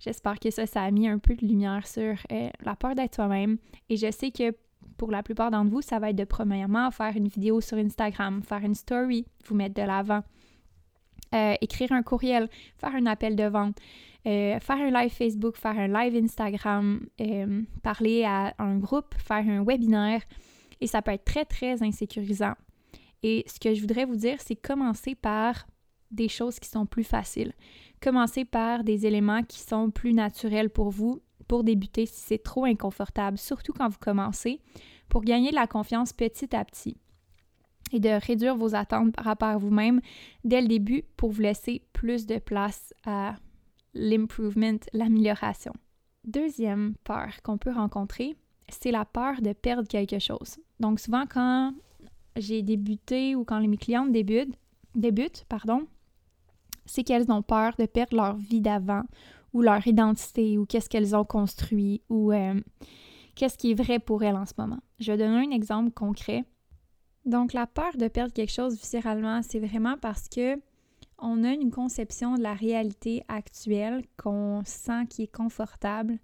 J'espère 0.00 0.40
que 0.40 0.50
ça, 0.50 0.66
ça 0.66 0.82
a 0.82 0.90
mis 0.90 1.06
un 1.06 1.18
peu 1.18 1.34
de 1.34 1.46
lumière 1.46 1.86
sur 1.86 2.16
euh, 2.32 2.48
la 2.64 2.76
peur 2.76 2.94
d'être 2.94 3.14
soi-même 3.14 3.58
et 3.90 3.96
je 3.96 4.10
sais 4.10 4.30
que 4.30 4.56
pour 4.96 5.10
la 5.10 5.22
plupart 5.22 5.50
d'entre 5.50 5.70
vous, 5.70 5.82
ça 5.82 5.98
va 5.98 6.08
être 6.08 6.16
de 6.16 6.24
premièrement 6.24 6.90
faire 6.90 7.16
une 7.16 7.28
vidéo 7.28 7.60
sur 7.60 7.76
Instagram, 7.76 8.42
faire 8.42 8.64
une 8.64 8.74
story, 8.74 9.26
vous 9.46 9.54
mettre 9.54 9.74
de 9.74 9.86
l'avant, 9.86 10.22
euh, 11.34 11.54
écrire 11.60 11.92
un 11.92 12.02
courriel, 12.02 12.48
faire 12.78 12.94
un 12.94 13.06
appel 13.06 13.36
de 13.36 13.44
vente, 13.44 13.76
euh, 14.26 14.58
faire 14.60 14.76
un 14.76 14.90
live 14.90 15.12
Facebook, 15.12 15.56
faire 15.56 15.78
un 15.78 15.88
live 15.88 16.22
Instagram, 16.22 17.06
euh, 17.20 17.62
parler 17.82 18.24
à 18.24 18.54
un 18.58 18.78
groupe, 18.78 19.14
faire 19.18 19.46
un 19.48 19.64
webinaire. 19.64 20.22
Et 20.80 20.86
ça 20.86 21.02
peut 21.02 21.12
être 21.12 21.24
très, 21.24 21.44
très 21.44 21.82
insécurisant. 21.82 22.54
Et 23.22 23.44
ce 23.46 23.58
que 23.58 23.74
je 23.74 23.80
voudrais 23.80 24.04
vous 24.04 24.16
dire, 24.16 24.36
c'est 24.40 24.56
commencer 24.56 25.14
par 25.14 25.66
des 26.10 26.28
choses 26.28 26.60
qui 26.60 26.68
sont 26.68 26.86
plus 26.86 27.04
faciles. 27.04 27.52
Commencer 28.00 28.44
par 28.44 28.84
des 28.84 29.06
éléments 29.06 29.42
qui 29.42 29.60
sont 29.60 29.90
plus 29.90 30.12
naturels 30.12 30.70
pour 30.70 30.90
vous 30.90 31.20
pour 31.48 31.64
débuter 31.64 32.06
si 32.06 32.20
c'est 32.20 32.42
trop 32.42 32.64
inconfortable, 32.64 33.38
surtout 33.38 33.72
quand 33.72 33.88
vous 33.88 33.98
commencez, 33.98 34.60
pour 35.08 35.22
gagner 35.22 35.50
de 35.50 35.56
la 35.56 35.66
confiance 35.66 36.12
petit 36.12 36.54
à 36.56 36.64
petit 36.64 36.96
et 37.94 38.00
de 38.00 38.08
réduire 38.26 38.56
vos 38.56 38.74
attentes 38.74 39.14
par 39.14 39.24
rapport 39.24 39.48
à 39.48 39.56
vous-même 39.56 40.00
dès 40.42 40.60
le 40.60 40.68
début 40.68 41.04
pour 41.16 41.30
vous 41.30 41.40
laisser 41.40 41.82
plus 41.92 42.26
de 42.26 42.38
place 42.38 42.92
à 43.06 43.36
l'improvement, 43.94 44.78
l'amélioration. 44.92 45.72
Deuxième 46.24 46.94
peur 47.04 47.40
qu'on 47.42 47.56
peut 47.56 47.72
rencontrer, 47.72 48.36
c'est 48.68 48.90
la 48.90 49.04
peur 49.04 49.40
de 49.40 49.52
perdre 49.52 49.86
quelque 49.86 50.18
chose. 50.18 50.58
Donc 50.80 50.98
souvent 50.98 51.24
quand 51.28 51.72
j'ai 52.36 52.62
débuté 52.62 53.36
ou 53.36 53.44
quand 53.44 53.60
mes 53.60 53.76
clientes 53.76 54.10
débutent, 54.10 55.44
pardon, 55.48 55.86
c'est 56.86 57.04
qu'elles 57.04 57.30
ont 57.30 57.42
peur 57.42 57.74
de 57.78 57.86
perdre 57.86 58.16
leur 58.16 58.36
vie 58.36 58.60
d'avant 58.60 59.04
ou 59.52 59.62
leur 59.62 59.86
identité 59.86 60.58
ou 60.58 60.66
qu'est-ce 60.66 60.88
qu'elles 60.88 61.14
ont 61.14 61.24
construit 61.24 62.02
ou 62.08 62.32
euh, 62.32 62.60
qu'est-ce 63.36 63.56
qui 63.56 63.70
est 63.70 63.74
vrai 63.74 64.00
pour 64.00 64.24
elles 64.24 64.36
en 64.36 64.46
ce 64.46 64.54
moment. 64.58 64.80
Je 64.98 65.12
vais 65.12 65.18
donner 65.18 65.46
un 65.46 65.50
exemple 65.50 65.92
concret. 65.92 66.44
Donc, 67.24 67.52
la 67.52 67.66
peur 67.66 67.96
de 67.96 68.08
perdre 68.08 68.32
quelque 68.32 68.52
chose 68.52 68.74
viscéralement, 68.76 69.40
c'est 69.42 69.58
vraiment 69.58 69.96
parce 69.98 70.28
que 70.28 70.56
on 71.18 71.44
a 71.44 71.52
une 71.52 71.70
conception 71.70 72.34
de 72.34 72.42
la 72.42 72.54
réalité 72.54 73.22
actuelle 73.28 74.04
qu'on 74.16 74.62
sent 74.66 75.06
qui 75.08 75.22
est 75.22 75.34
confortable, 75.34 76.18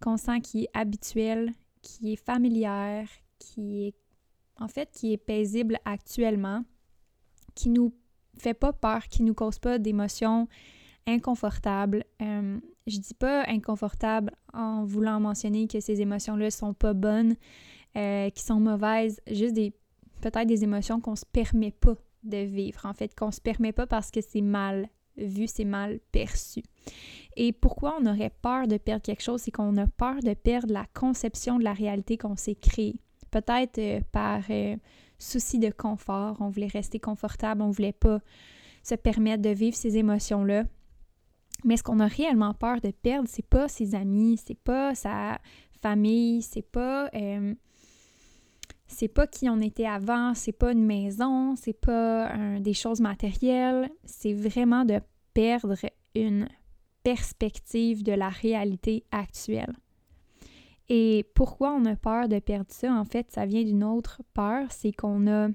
qu'on 0.00 0.16
sent 0.16 0.40
qui 0.40 0.64
est 0.64 0.70
habituelle, 0.74 1.52
qui 1.82 2.12
est 2.12 2.24
familière, 2.24 3.08
qui 3.38 3.86
est 3.86 3.94
en 4.60 4.68
fait 4.68 4.90
qui 4.92 5.12
est 5.12 5.18
paisible 5.18 5.78
actuellement, 5.84 6.64
qui 7.54 7.68
nous 7.70 7.92
fait 8.38 8.54
pas 8.54 8.72
peur, 8.72 9.08
qui 9.08 9.22
nous 9.22 9.34
cause 9.34 9.58
pas 9.58 9.78
d'émotions 9.78 10.46
inconfortables. 11.06 12.04
Euh, 12.22 12.60
je 12.86 12.98
dis 12.98 13.14
pas 13.14 13.44
inconfortable 13.48 14.32
en 14.52 14.84
voulant 14.84 15.20
mentionner 15.20 15.66
que 15.66 15.80
ces 15.80 16.00
émotions-là 16.00 16.50
sont 16.50 16.74
pas 16.74 16.92
bonnes, 16.92 17.34
euh, 17.96 18.30
qui 18.30 18.42
sont 18.42 18.60
mauvaises, 18.60 19.20
juste 19.26 19.54
des 19.54 19.72
peut-être 20.20 20.46
des 20.46 20.64
émotions 20.64 21.00
qu'on 21.00 21.16
se 21.16 21.24
permet 21.24 21.70
pas 21.70 21.96
de 22.22 22.38
vivre, 22.38 22.84
en 22.84 22.94
fait, 22.94 23.14
qu'on 23.14 23.30
se 23.30 23.40
permet 23.40 23.72
pas 23.72 23.86
parce 23.86 24.10
que 24.10 24.20
c'est 24.20 24.40
mal 24.40 24.88
vu, 25.16 25.46
c'est 25.46 25.64
mal 25.64 26.00
perçu. 26.12 26.62
Et 27.36 27.52
pourquoi 27.52 27.98
on 28.00 28.06
aurait 28.06 28.32
peur 28.42 28.66
de 28.66 28.76
perdre 28.76 29.02
quelque 29.02 29.22
chose, 29.22 29.42
c'est 29.42 29.50
qu'on 29.50 29.76
a 29.76 29.86
peur 29.86 30.20
de 30.22 30.34
perdre 30.34 30.72
la 30.72 30.86
conception 30.94 31.58
de 31.58 31.64
la 31.64 31.72
réalité 31.72 32.16
qu'on 32.16 32.36
s'est 32.36 32.54
créée. 32.54 33.00
Peut-être 33.30 33.78
euh, 33.78 34.00
par 34.12 34.42
euh, 34.50 34.76
souci 35.18 35.58
de 35.58 35.70
confort, 35.70 36.36
on 36.40 36.48
voulait 36.48 36.68
rester 36.68 36.98
confortable, 36.98 37.62
on 37.62 37.70
voulait 37.70 37.92
pas 37.92 38.20
se 38.82 38.94
permettre 38.94 39.42
de 39.42 39.50
vivre 39.50 39.76
ces 39.76 39.98
émotions-là. 39.98 40.64
Mais 41.64 41.76
ce 41.76 41.82
qu'on 41.82 42.00
a 42.00 42.06
réellement 42.06 42.54
peur 42.54 42.80
de 42.80 42.90
perdre, 42.90 43.28
c'est 43.30 43.46
pas 43.46 43.68
ses 43.68 43.94
amis, 43.94 44.40
c'est 44.44 44.58
pas 44.58 44.94
sa 44.94 45.38
famille, 45.82 46.42
c'est 46.42 46.62
pas 46.62 47.10
euh, 47.14 47.54
c'est 48.88 49.08
pas 49.08 49.26
qui 49.26 49.48
on 49.48 49.60
était 49.60 49.86
avant, 49.86 50.34
c'est 50.34 50.52
pas 50.52 50.72
une 50.72 50.84
maison, 50.84 51.54
c'est 51.56 51.78
pas 51.78 52.58
des 52.58 52.74
choses 52.74 53.00
matérielles, 53.00 53.88
c'est 54.04 54.32
vraiment 54.32 54.84
de 54.84 55.00
perdre 55.34 55.76
une 56.14 56.48
perspective 57.02 58.02
de 58.02 58.12
la 58.12 58.28
réalité 58.28 59.04
actuelle. 59.12 59.76
Et 60.88 61.26
pourquoi 61.34 61.74
on 61.74 61.84
a 61.84 61.96
peur 61.96 62.28
de 62.28 62.38
perdre 62.38 62.70
ça? 62.70 62.92
En 62.92 63.04
fait, 63.04 63.30
ça 63.30 63.44
vient 63.44 63.62
d'une 63.62 63.84
autre 63.84 64.22
peur, 64.34 64.66
c'est 64.70 64.92
qu'on 64.92 65.26
a 65.26 65.48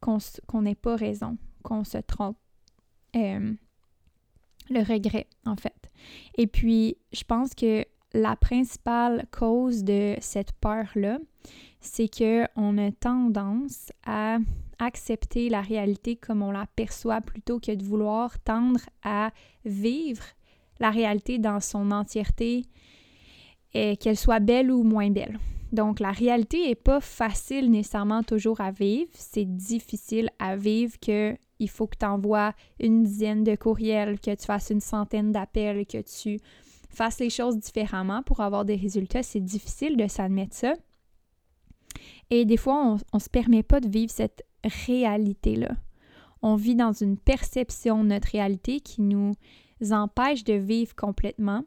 qu'on 0.00 0.62
n'ait 0.62 0.74
pas 0.74 0.96
raison, 0.96 1.36
qu'on 1.62 1.84
se 1.84 1.98
trompe. 1.98 2.36
Euh, 3.16 3.54
le 4.70 4.80
regret, 4.80 5.26
en 5.46 5.56
fait. 5.56 5.90
Et 6.36 6.46
puis, 6.46 6.98
je 7.12 7.24
pense 7.24 7.54
que 7.54 7.84
la 8.12 8.36
principale 8.36 9.26
cause 9.30 9.84
de 9.84 10.14
cette 10.20 10.52
peur-là, 10.52 11.18
c'est 11.80 12.08
qu'on 12.08 12.78
a 12.78 12.92
tendance 12.92 13.92
à 14.04 14.38
accepter 14.78 15.48
la 15.48 15.60
réalité 15.60 16.16
comme 16.16 16.42
on 16.42 16.50
la 16.50 16.66
perçoit 16.76 17.20
plutôt 17.20 17.58
que 17.58 17.72
de 17.72 17.84
vouloir 17.84 18.38
tendre 18.40 18.80
à 19.02 19.30
vivre 19.64 20.24
la 20.80 20.90
réalité 20.90 21.38
dans 21.38 21.60
son 21.60 21.90
entièreté, 21.90 22.64
et 23.74 23.96
qu'elle 23.96 24.16
soit 24.16 24.40
belle 24.40 24.70
ou 24.70 24.82
moins 24.82 25.10
belle. 25.10 25.38
Donc 25.72 26.00
la 26.00 26.12
réalité 26.12 26.68
n'est 26.68 26.74
pas 26.74 27.00
facile 27.00 27.70
nécessairement 27.70 28.22
toujours 28.22 28.60
à 28.60 28.70
vivre, 28.70 29.10
c'est 29.12 29.44
difficile 29.44 30.30
à 30.38 30.56
vivre 30.56 30.98
que 31.00 31.36
il 31.58 31.68
faut 31.68 31.86
que 31.86 31.98
tu 31.98 32.06
envoies 32.06 32.54
une 32.80 33.02
dizaine 33.02 33.44
de 33.44 33.56
courriels, 33.56 34.20
que 34.20 34.34
tu 34.34 34.46
fasses 34.46 34.70
une 34.70 34.80
centaine 34.80 35.32
d'appels, 35.32 35.84
que 35.86 35.98
tu 36.00 36.38
fasses 36.88 37.20
les 37.20 37.30
choses 37.30 37.58
différemment 37.58 38.22
pour 38.22 38.40
avoir 38.40 38.64
des 38.64 38.76
résultats, 38.76 39.22
c'est 39.22 39.40
difficile 39.40 39.96
de 39.96 40.08
s'admettre 40.08 40.54
ça. 40.54 40.74
Et 42.30 42.44
des 42.44 42.56
fois, 42.56 42.98
on 43.12 43.16
ne 43.16 43.20
se 43.20 43.28
permet 43.28 43.62
pas 43.62 43.80
de 43.80 43.88
vivre 43.88 44.10
cette 44.10 44.44
réalité-là. 44.64 45.76
On 46.42 46.54
vit 46.54 46.76
dans 46.76 46.92
une 46.92 47.16
perception 47.16 48.04
de 48.04 48.10
notre 48.10 48.28
réalité 48.28 48.80
qui 48.80 49.02
nous 49.02 49.34
empêche 49.90 50.44
de 50.44 50.54
vivre 50.54 50.94
complètement. 50.94 51.64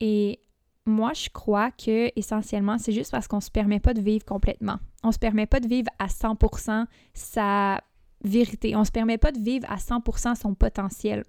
Et 0.00 0.40
moi, 0.86 1.12
je 1.14 1.28
crois 1.28 1.70
que 1.70 2.10
essentiellement, 2.16 2.78
c'est 2.78 2.92
juste 2.92 3.10
parce 3.10 3.28
qu'on 3.28 3.36
ne 3.36 3.42
se 3.42 3.50
permet 3.50 3.80
pas 3.80 3.94
de 3.94 4.00
vivre 4.00 4.24
complètement. 4.24 4.78
On 5.02 5.08
ne 5.08 5.12
se 5.12 5.18
permet 5.18 5.46
pas 5.46 5.60
de 5.60 5.68
vivre 5.68 5.88
à 5.98 6.06
100% 6.06 6.86
sa 7.14 7.80
vérité. 8.24 8.76
On 8.76 8.80
ne 8.80 8.84
se 8.84 8.92
permet 8.92 9.18
pas 9.18 9.32
de 9.32 9.40
vivre 9.40 9.66
à 9.70 9.76
100% 9.76 10.36
son 10.36 10.54
potentiel. 10.54 11.24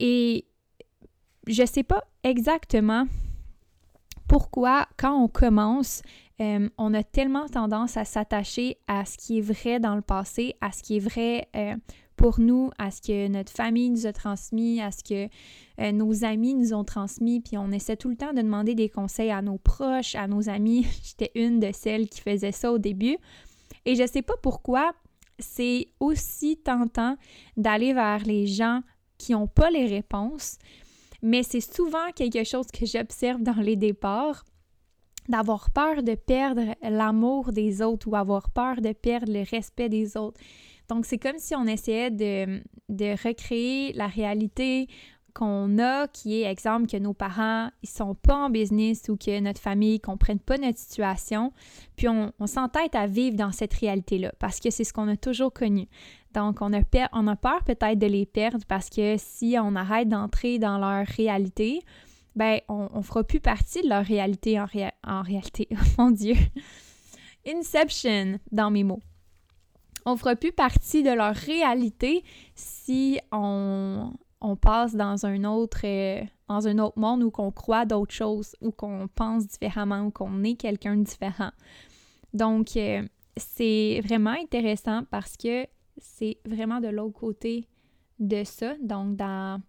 Et 0.00 0.46
je 1.46 1.62
ne 1.62 1.66
sais 1.66 1.82
pas 1.82 2.04
exactement 2.22 3.06
pourquoi, 4.28 4.86
quand 4.96 5.22
on 5.22 5.28
commence, 5.28 6.02
euh, 6.40 6.68
on 6.78 6.94
a 6.94 7.02
tellement 7.02 7.46
tendance 7.46 7.96
à 7.96 8.04
s'attacher 8.04 8.78
à 8.88 9.04
ce 9.04 9.16
qui 9.16 9.38
est 9.38 9.42
vrai 9.42 9.78
dans 9.78 9.94
le 9.94 10.02
passé, 10.02 10.54
à 10.60 10.72
ce 10.72 10.82
qui 10.82 10.96
est 10.96 11.00
vrai 11.00 11.48
euh, 11.54 11.76
pour 12.16 12.40
nous, 12.40 12.70
à 12.78 12.90
ce 12.90 13.02
que 13.02 13.28
notre 13.28 13.52
famille 13.52 13.90
nous 13.90 14.06
a 14.06 14.12
transmis, 14.12 14.80
à 14.80 14.90
ce 14.90 15.04
que 15.04 15.28
euh, 15.80 15.92
nos 15.92 16.24
amis 16.24 16.54
nous 16.54 16.72
ont 16.72 16.84
transmis, 16.84 17.40
puis 17.40 17.58
on 17.58 17.70
essaie 17.70 17.96
tout 17.96 18.08
le 18.08 18.16
temps 18.16 18.32
de 18.32 18.42
demander 18.42 18.74
des 18.74 18.88
conseils 18.88 19.30
à 19.30 19.42
nos 19.42 19.58
proches, 19.58 20.14
à 20.14 20.26
nos 20.26 20.48
amis. 20.48 20.86
J'étais 21.04 21.30
une 21.34 21.60
de 21.60 21.70
celles 21.72 22.08
qui 22.08 22.20
faisait 22.20 22.52
ça 22.52 22.72
au 22.72 22.78
début. 22.78 23.16
Et 23.84 23.94
je 23.94 24.06
sais 24.06 24.22
pas 24.22 24.36
pourquoi 24.42 24.92
c'est 25.38 25.88
aussi 26.00 26.56
tentant 26.56 27.16
d'aller 27.56 27.92
vers 27.92 28.24
les 28.24 28.46
gens 28.46 28.80
qui 29.18 29.32
n'ont 29.32 29.46
pas 29.46 29.70
les 29.70 29.86
réponses, 29.86 30.58
mais 31.24 31.42
c'est 31.42 31.60
souvent 31.60 32.12
quelque 32.14 32.44
chose 32.44 32.66
que 32.66 32.84
j'observe 32.84 33.42
dans 33.42 33.60
les 33.60 33.76
départs 33.76 34.44
d'avoir 35.28 35.70
peur 35.70 36.02
de 36.02 36.14
perdre 36.14 36.74
l'amour 36.82 37.50
des 37.50 37.80
autres 37.80 38.06
ou 38.08 38.14
avoir 38.14 38.50
peur 38.50 38.82
de 38.82 38.92
perdre 38.92 39.32
le 39.32 39.42
respect 39.50 39.88
des 39.88 40.18
autres. 40.18 40.38
Donc, 40.90 41.06
c'est 41.06 41.16
comme 41.16 41.38
si 41.38 41.54
on 41.54 41.64
essayait 41.64 42.10
de, 42.10 42.62
de 42.90 43.26
recréer 43.26 43.94
la 43.94 44.06
réalité 44.06 44.86
qu'on 45.32 45.78
a, 45.78 46.06
qui 46.08 46.42
est, 46.42 46.50
exemple, 46.50 46.86
que 46.88 46.98
nos 46.98 47.14
parents, 47.14 47.70
ils 47.82 47.88
sont 47.88 48.14
pas 48.14 48.36
en 48.36 48.50
business 48.50 49.08
ou 49.08 49.16
que 49.16 49.40
notre 49.40 49.60
famille 49.60 49.94
ne 49.94 49.98
comprenne 49.98 50.38
pas 50.38 50.58
notre 50.58 50.78
situation, 50.78 51.52
puis 51.96 52.06
on, 52.06 52.32
on 52.38 52.46
s'entête 52.46 52.94
à 52.94 53.06
vivre 53.06 53.36
dans 53.36 53.50
cette 53.50 53.72
réalité-là, 53.72 54.32
parce 54.38 54.60
que 54.60 54.68
c'est 54.68 54.84
ce 54.84 54.92
qu'on 54.92 55.08
a 55.08 55.16
toujours 55.16 55.52
connu. 55.52 55.88
Donc, 56.34 56.60
on 56.60 56.72
a, 56.72 56.80
on 57.12 57.26
a 57.28 57.36
peur 57.36 57.62
peut-être 57.64 57.98
de 57.98 58.06
les 58.06 58.26
perdre 58.26 58.64
parce 58.66 58.90
que 58.90 59.14
si 59.18 59.56
on 59.60 59.76
arrête 59.76 60.08
d'entrer 60.08 60.58
dans 60.58 60.78
leur 60.78 61.06
réalité, 61.06 61.80
ben, 62.34 62.58
on, 62.68 62.88
ne 62.94 63.02
fera 63.02 63.22
plus 63.22 63.40
partie 63.40 63.82
de 63.82 63.88
leur 63.88 64.04
réalité 64.04 64.58
en, 64.58 64.66
en 65.06 65.22
réalité. 65.22 65.68
mon 65.98 66.10
Dieu! 66.10 66.36
Inception 67.46 68.38
dans 68.50 68.70
mes 68.70 68.84
mots. 68.84 69.02
On 70.06 70.16
fera 70.16 70.34
plus 70.34 70.52
partie 70.52 71.02
de 71.02 71.10
leur 71.10 71.34
réalité 71.34 72.24
si 72.54 73.20
on, 73.32 74.12
on 74.40 74.56
passe 74.56 74.94
dans 74.94 75.24
un 75.24 75.44
autre 75.44 75.80
euh, 75.84 76.22
dans 76.48 76.68
un 76.68 76.78
autre 76.78 76.98
monde 76.98 77.22
où 77.22 77.30
qu'on 77.30 77.50
croit 77.50 77.86
d'autres 77.86 78.12
choses, 78.12 78.54
ou 78.60 78.70
qu'on 78.70 79.08
pense 79.14 79.46
différemment, 79.46 80.02
ou 80.02 80.10
qu'on 80.10 80.44
est 80.44 80.56
quelqu'un 80.56 80.96
de 80.96 81.04
différent. 81.04 81.50
Donc, 82.34 82.76
euh, 82.76 83.02
c'est 83.36 84.00
vraiment 84.04 84.34
intéressant 84.38 85.04
parce 85.10 85.36
que 85.36 85.66
c'est 85.98 86.38
vraiment 86.44 86.80
de 86.80 86.88
l'autre 86.88 87.18
côté 87.18 87.68
de 88.18 88.44
ça, 88.44 88.74
donc 88.80 89.16
dans 89.16 89.60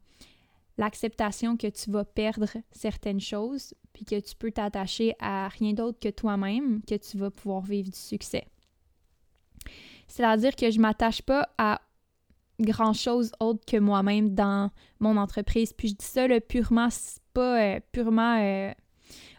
l'acceptation 0.78 1.58
que 1.58 1.68
tu 1.68 1.90
vas 1.92 2.06
perdre 2.06 2.50
certaines 2.72 3.22
choses, 3.22 3.74
puis 3.94 4.06
que 4.06 4.20
tu 4.20 4.36
peux 4.36 4.52
t'attacher 4.52 5.16
à 5.20 5.48
rien 5.48 5.74
d'autre 5.74 6.00
que 6.00 6.10
toi-même, 6.10 6.82
que 6.84 6.96
tu 6.96 7.18
vas 7.18 7.32
pouvoir 7.32 7.62
vivre 7.62 7.90
du 7.90 7.98
succès. 7.98 8.46
C'est-à-dire 10.08 10.56
que 10.56 10.70
je 10.70 10.80
m'attache 10.80 11.22
pas 11.22 11.48
à 11.58 11.82
grand-chose 12.60 13.32
autre 13.40 13.66
que 13.66 13.78
moi-même 13.78 14.34
dans 14.34 14.72
mon 15.00 15.18
entreprise. 15.18 15.74
Puis 15.74 15.90
je 15.90 15.96
dis 15.96 16.06
ça 16.06 16.28
purement, 16.42 16.90
pas 17.34 17.62
euh, 17.62 17.80
purement 17.92 18.40
euh, 18.40 18.72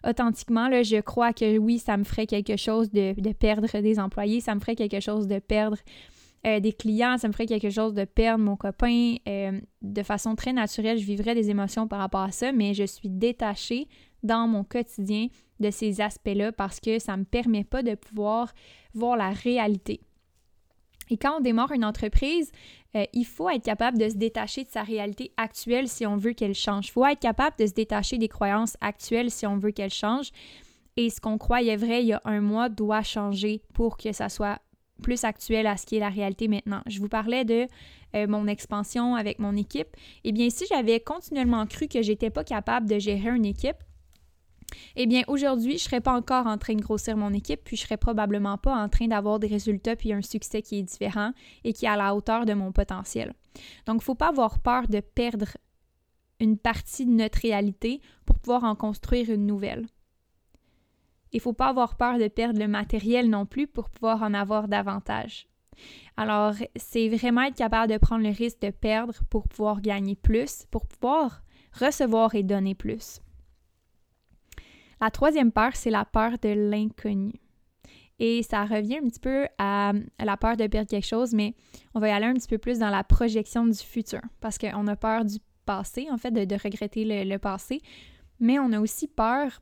authentiquement. 0.04 0.70
Je 0.82 1.00
crois 1.00 1.32
que 1.32 1.58
oui, 1.58 1.78
ça 1.78 1.96
me 1.96 2.04
ferait 2.04 2.26
quelque 2.26 2.56
chose 2.56 2.90
de, 2.90 3.32
perdre 3.32 3.80
des 3.80 3.98
employés, 3.98 4.40
ça 4.40 4.54
me 4.54 4.60
ferait 4.60 4.76
quelque 4.76 5.00
chose 5.00 5.26
de 5.26 5.38
perdre 5.38 5.78
euh, 6.46 6.60
des 6.60 6.72
clients, 6.72 7.18
ça 7.18 7.28
me 7.28 7.32
ferait 7.32 7.46
quelque 7.46 7.70
chose 7.70 7.94
de 7.94 8.04
perdre 8.04 8.44
mon 8.44 8.56
copain. 8.56 9.16
de 9.82 10.02
façon 10.02 10.34
très 10.34 10.52
naturelle, 10.52 10.98
je 10.98 11.04
vivrais 11.04 11.34
des 11.34 11.50
émotions 11.50 11.88
par 11.88 11.98
rapport 11.98 12.20
à 12.20 12.32
ça, 12.32 12.52
mais 12.52 12.74
je 12.74 12.84
suis 12.84 13.08
détachée 13.08 13.88
dans 14.22 14.46
mon 14.46 14.64
quotidien 14.64 15.28
de 15.60 15.70
ces 15.70 16.00
aspects-là 16.00 16.52
parce 16.52 16.80
que 16.80 16.98
ça 16.98 17.12
ne 17.12 17.18
me 17.18 17.24
permet 17.24 17.64
pas 17.64 17.82
de 17.82 17.94
pouvoir 17.94 18.52
voir 18.94 19.16
la 19.16 19.30
réalité. 19.30 20.00
Et 21.08 21.16
quand 21.16 21.38
on 21.38 21.40
démarre 21.40 21.72
une 21.72 21.84
entreprise, 21.84 22.50
euh, 22.96 23.04
il 23.12 23.24
faut 23.24 23.48
être 23.48 23.64
capable 23.64 23.98
de 23.98 24.08
se 24.08 24.16
détacher 24.16 24.64
de 24.64 24.70
sa 24.70 24.82
réalité 24.82 25.32
actuelle 25.36 25.88
si 25.88 26.04
on 26.06 26.16
veut 26.16 26.32
qu'elle 26.32 26.54
change. 26.54 26.88
Il 26.88 26.90
faut 26.90 27.06
être 27.06 27.20
capable 27.20 27.56
de 27.58 27.66
se 27.66 27.72
détacher 27.72 28.18
des 28.18 28.28
croyances 28.28 28.76
actuelles 28.80 29.30
si 29.30 29.46
on 29.46 29.56
veut 29.56 29.70
qu'elles 29.70 29.92
changent. 29.92 30.32
Et 30.96 31.10
ce 31.10 31.20
qu'on 31.20 31.38
croyait 31.38 31.76
vrai 31.76 32.02
il 32.02 32.08
y 32.08 32.12
a 32.12 32.22
un 32.24 32.40
mois 32.40 32.68
doit 32.68 33.02
changer 33.02 33.62
pour 33.74 33.96
que 33.98 34.12
ça 34.12 34.28
soit 34.28 34.58
plus 35.02 35.24
actuel 35.24 35.66
à 35.66 35.76
ce 35.76 35.86
qui 35.86 35.96
est 35.96 36.00
la 36.00 36.08
réalité 36.08 36.48
maintenant. 36.48 36.80
Je 36.86 37.00
vous 37.00 37.08
parlais 37.08 37.44
de 37.44 37.66
euh, 38.14 38.26
mon 38.26 38.46
expansion 38.46 39.14
avec 39.14 39.38
mon 39.38 39.56
équipe. 39.56 39.88
Eh 40.24 40.32
bien, 40.32 40.50
si 40.50 40.64
j'avais 40.66 41.00
continuellement 41.00 41.66
cru 41.66 41.88
que 41.88 42.02
j'étais 42.02 42.30
pas 42.30 42.44
capable 42.44 42.88
de 42.88 42.98
gérer 42.98 43.30
une 43.30 43.44
équipe, 43.44 43.76
eh 44.96 45.06
bien, 45.06 45.22
aujourd'hui, 45.28 45.72
je 45.72 45.84
ne 45.84 45.88
serais 45.88 46.00
pas 46.00 46.12
encore 46.12 46.46
en 46.46 46.58
train 46.58 46.74
de 46.74 46.82
grossir 46.82 47.16
mon 47.16 47.32
équipe, 47.32 47.60
puis 47.64 47.76
je 47.76 47.82
serais 47.82 47.96
probablement 47.96 48.58
pas 48.58 48.74
en 48.74 48.88
train 48.88 49.06
d'avoir 49.06 49.38
des 49.38 49.46
résultats 49.46 49.96
puis 49.96 50.12
un 50.12 50.22
succès 50.22 50.62
qui 50.62 50.78
est 50.78 50.82
différent 50.82 51.32
et 51.64 51.72
qui 51.72 51.86
est 51.86 51.88
à 51.88 51.96
la 51.96 52.14
hauteur 52.14 52.46
de 52.46 52.54
mon 52.54 52.72
potentiel. 52.72 53.32
Donc, 53.86 53.96
il 53.96 53.98
ne 53.98 54.02
faut 54.02 54.14
pas 54.14 54.28
avoir 54.28 54.58
peur 54.58 54.88
de 54.88 55.00
perdre 55.00 55.56
une 56.40 56.58
partie 56.58 57.06
de 57.06 57.12
notre 57.12 57.40
réalité 57.40 58.00
pour 58.26 58.38
pouvoir 58.38 58.64
en 58.64 58.74
construire 58.74 59.30
une 59.30 59.46
nouvelle. 59.46 59.86
Il 61.32 61.36
ne 61.36 61.42
faut 61.42 61.52
pas 61.52 61.68
avoir 61.68 61.96
peur 61.96 62.18
de 62.18 62.28
perdre 62.28 62.58
le 62.58 62.68
matériel 62.68 63.28
non 63.28 63.46
plus 63.46 63.66
pour 63.66 63.90
pouvoir 63.90 64.22
en 64.22 64.34
avoir 64.34 64.68
davantage. 64.68 65.48
Alors, 66.16 66.54
c'est 66.76 67.08
vraiment 67.08 67.42
être 67.42 67.56
capable 67.56 67.92
de 67.92 67.98
prendre 67.98 68.24
le 68.24 68.30
risque 68.30 68.60
de 68.62 68.70
perdre 68.70 69.14
pour 69.28 69.48
pouvoir 69.48 69.80
gagner 69.80 70.14
plus, 70.14 70.66
pour 70.70 70.86
pouvoir 70.86 71.42
recevoir 71.78 72.34
et 72.34 72.42
donner 72.42 72.74
plus. 72.74 73.20
La 75.00 75.10
troisième 75.10 75.52
peur, 75.52 75.72
c'est 75.74 75.90
la 75.90 76.04
peur 76.04 76.32
de 76.40 76.48
l'inconnu. 76.48 77.34
Et 78.18 78.42
ça 78.42 78.64
revient 78.64 78.96
un 78.96 79.08
petit 79.08 79.20
peu 79.20 79.46
à, 79.58 79.92
la 80.18 80.36
peur 80.38 80.56
de 80.56 80.66
perdre 80.66 80.88
quelque 80.88 81.06
chose, 81.06 81.34
mais 81.34 81.54
on 81.94 82.00
va 82.00 82.08
y 82.08 82.12
aller 82.12 82.24
un 82.24 82.34
petit 82.34 82.48
peu 82.48 82.56
plus 82.56 82.78
dans 82.78 82.88
la 82.88 83.04
projection 83.04 83.66
du 83.66 83.76
futur, 83.76 84.22
parce 84.40 84.56
qu'on 84.56 84.86
a 84.86 84.96
peur 84.96 85.24
du 85.26 85.36
passé, 85.66 86.08
en 86.10 86.16
fait, 86.16 86.30
de, 86.30 86.54
regretter 86.54 87.24
le, 87.24 87.36
passé, 87.36 87.82
mais 88.40 88.58
on 88.58 88.72
a 88.72 88.80
aussi 88.80 89.06
peur 89.06 89.60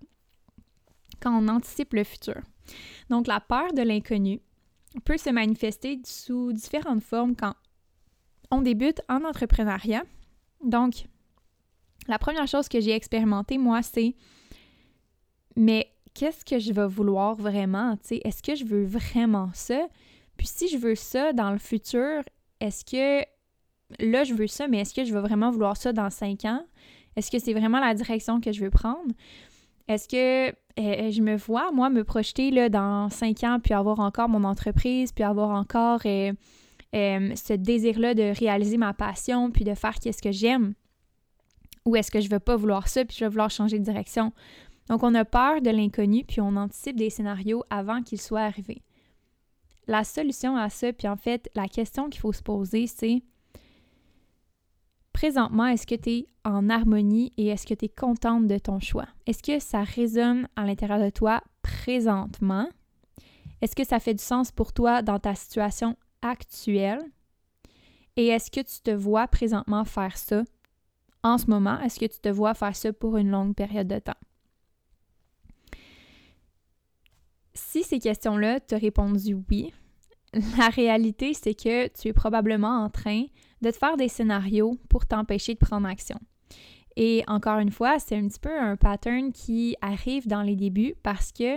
quand 1.21 1.37
on 1.37 1.49
anticipe 1.49 1.93
le 1.95 2.05
futur. 2.05 2.41
Donc 3.11 3.27
la 3.27 3.41
peur 3.41 3.73
de 3.73 3.83
l'inconnu 3.83 4.41
peut 5.05 5.19
se 5.19 5.31
manifester 5.31 6.01
sous 6.05 6.53
différentes 6.53 7.03
formes 7.03 7.35
quand 7.35 7.55
on 8.51 8.63
débute 8.63 9.01
en 9.09 9.25
entrepreneuriat. 9.25 10.05
Donc, 10.63 11.07
la 12.07 12.19
première 12.19 12.47
chose 12.47 12.69
que 12.69 12.81
j'ai 12.81 12.93
expérimentée, 12.93 13.59
moi, 13.59 13.83
c'est 13.83 14.15
mais 15.57 15.91
qu'est-ce 16.15 16.45
que 16.45 16.59
je 16.59 16.73
vais 16.73 16.87
vouloir 16.87 17.35
vraiment? 17.35 17.97
Est-ce 18.11 18.43
que 18.43 18.55
je 18.55 18.65
veux 18.65 18.85
vraiment 18.85 19.51
ça? 19.53 19.89
Puis 20.37 20.47
si 20.47 20.69
je 20.69 20.77
veux 20.77 20.95
ça 20.95 21.33
dans 21.33 21.53
le 21.53 21.59
futur, 21.59 22.23
est-ce 22.61 22.85
que 22.85 23.25
là, 24.01 24.25
je 24.25 24.35
veux 24.35 24.47
ça, 24.47 24.69
mais 24.69 24.81
est-ce 24.81 24.95
que 24.95 25.05
je 25.05 25.13
vais 25.13 25.21
vraiment 25.21 25.51
vouloir 25.51 25.77
ça 25.77 25.93
dans 25.93 26.11
cinq 26.11 26.45
ans? 26.45 26.65
Est-ce 27.17 27.31
que 27.31 27.39
c'est 27.39 27.53
vraiment 27.53 27.81
la 27.81 27.95
direction 27.95 28.41
que 28.41 28.53
je 28.53 28.61
veux 28.65 28.71
prendre? 28.71 29.13
Est-ce 29.87 30.09
que 30.09 30.57
je 30.77 31.21
me 31.21 31.37
vois, 31.37 31.71
moi, 31.73 31.91
me 31.91 32.05
projeter 32.05 32.69
dans 32.69 33.09
cinq 33.11 33.45
ans, 33.45 33.59
puis 33.63 33.75
avoir 33.75 34.01
encore 34.01 34.29
mon 34.29 34.45
entreprise, 34.45 35.13
puis 35.13 35.25
avoir 35.25 35.51
encore 35.51 36.01
euh, 36.07 36.33
euh, 36.95 37.35
ce 37.35 37.53
désir-là 37.53 38.15
de 38.15 38.37
réaliser 38.39 38.77
ma 38.77 38.93
passion, 38.93 39.51
puis 39.51 39.65
de 39.65 39.75
faire 39.75 39.95
qu'est-ce 39.95 40.23
que 40.23 40.33
j'aime? 40.33 40.75
Ou 41.85 41.97
est-ce 41.97 42.11
que 42.11 42.21
je 42.21 42.29
ne 42.29 42.33
veux 42.33 42.41
pas 42.41 42.57
vouloir 42.57 42.89
ça, 42.89 43.05
puis 43.05 43.17
je 43.19 43.25
vais 43.25 43.29
vouloir 43.29 43.51
changer 43.51 43.79
de 43.79 43.85
direction? 43.85 44.33
Donc, 44.89 45.03
on 45.03 45.15
a 45.15 45.25
peur 45.25 45.63
de 45.63 45.71
l'inconnu, 45.71 46.25
puis 46.25 46.41
on 46.41 46.57
anticipe 46.57 46.97
des 46.97 47.11
scénarios 47.11 47.63
avant 47.71 48.03
qu'ils 48.03 48.21
soient 48.21 48.43
arrivés. 48.43 48.83
La 49.87 50.03
solution 50.03 50.57
à 50.57 50.71
ça, 50.71 50.93
puis 50.93 51.09
en 51.09 51.17
fait, 51.17 51.51
la 51.55 51.69
question 51.69 52.09
qu'il 52.09 52.21
faut 52.21 52.33
se 52.33 52.43
poser, 52.43 52.87
c'est 52.87 53.23
présentement, 55.15 55.67
est-ce 55.67 55.87
que 55.87 55.95
tu 55.95 56.11
es 56.11 56.29
en 56.45 56.69
harmonie 56.69 57.33
et 57.39 57.47
est-ce 57.47 57.67
que 57.67 57.73
tu 57.73 57.87
es 57.87 57.89
contente 57.89 58.47
de 58.47 58.59
ton 58.59 58.81
choix? 58.81 59.09
Est-ce 59.27 59.43
que 59.43 59.59
ça 59.59 59.83
résonne 59.83 60.47
à 60.57 60.67
l'intérieur 60.67 60.99
de 60.99 61.09
toi 61.09 61.41
présentement? 61.63 62.69
Est-ce 63.63 63.75
que 63.75 63.85
ça 63.85 64.01
fait 64.01 64.13
du 64.13 64.23
sens 64.23 64.53
pour 64.53 64.75
toi 64.75 65.01
dans 65.01 65.19
ta 65.19 65.35
situation 65.35 65.97
actuelle? 66.21 67.01
Et 68.17 68.27
est-ce 68.27 68.51
que 68.51 68.61
tu 68.61 68.83
te 68.83 68.91
vois 68.91 69.27
présentement 69.27 69.85
faire 69.85 70.19
ça 70.19 70.43
en 71.23 71.39
ce 71.39 71.47
moment? 71.47 71.81
Est-ce 71.81 71.99
que 71.99 72.07
tu 72.07 72.19
te 72.21 72.29
vois 72.29 72.53
faire 72.53 72.77
ça 72.77 72.93
pour 72.93 73.17
une 73.17 73.31
longue 73.31 73.55
période 73.55 73.89
de 73.89 74.01
temps? 74.01 74.13
Si 77.55 77.85
ces 77.85 78.01
questions-là 78.01 78.61
t'ont 78.61 78.79
répondu 78.79 79.37
oui, 79.49 79.73
la 80.59 80.69
réalité, 80.69 81.35
c'est 81.35 81.55
que 81.55 81.89
tu 81.89 82.09
es 82.09 82.13
probablement 82.13 82.85
en 82.85 82.91
train 82.91 83.25
de 83.63 83.71
te 83.71 83.77
faire 83.77 83.97
des 83.97 84.09
scénarios 84.09 84.79
pour 84.89 85.07
t'empêcher 85.07 85.55
de 85.55 85.59
prendre 85.59 85.87
action. 85.87 86.19
Et 86.97 87.25
encore 87.27 87.59
une 87.59 87.73
fois, 87.73 87.99
c'est 87.99 88.17
un 88.17 88.29
petit 88.29 88.41
peu 88.41 88.57
un 88.57 88.77
pattern 88.77 89.33
qui 89.33 89.77
arrive 89.81 90.29
dans 90.29 90.43
les 90.43 90.55
débuts 90.55 90.95
parce 91.03 91.33
que 91.33 91.57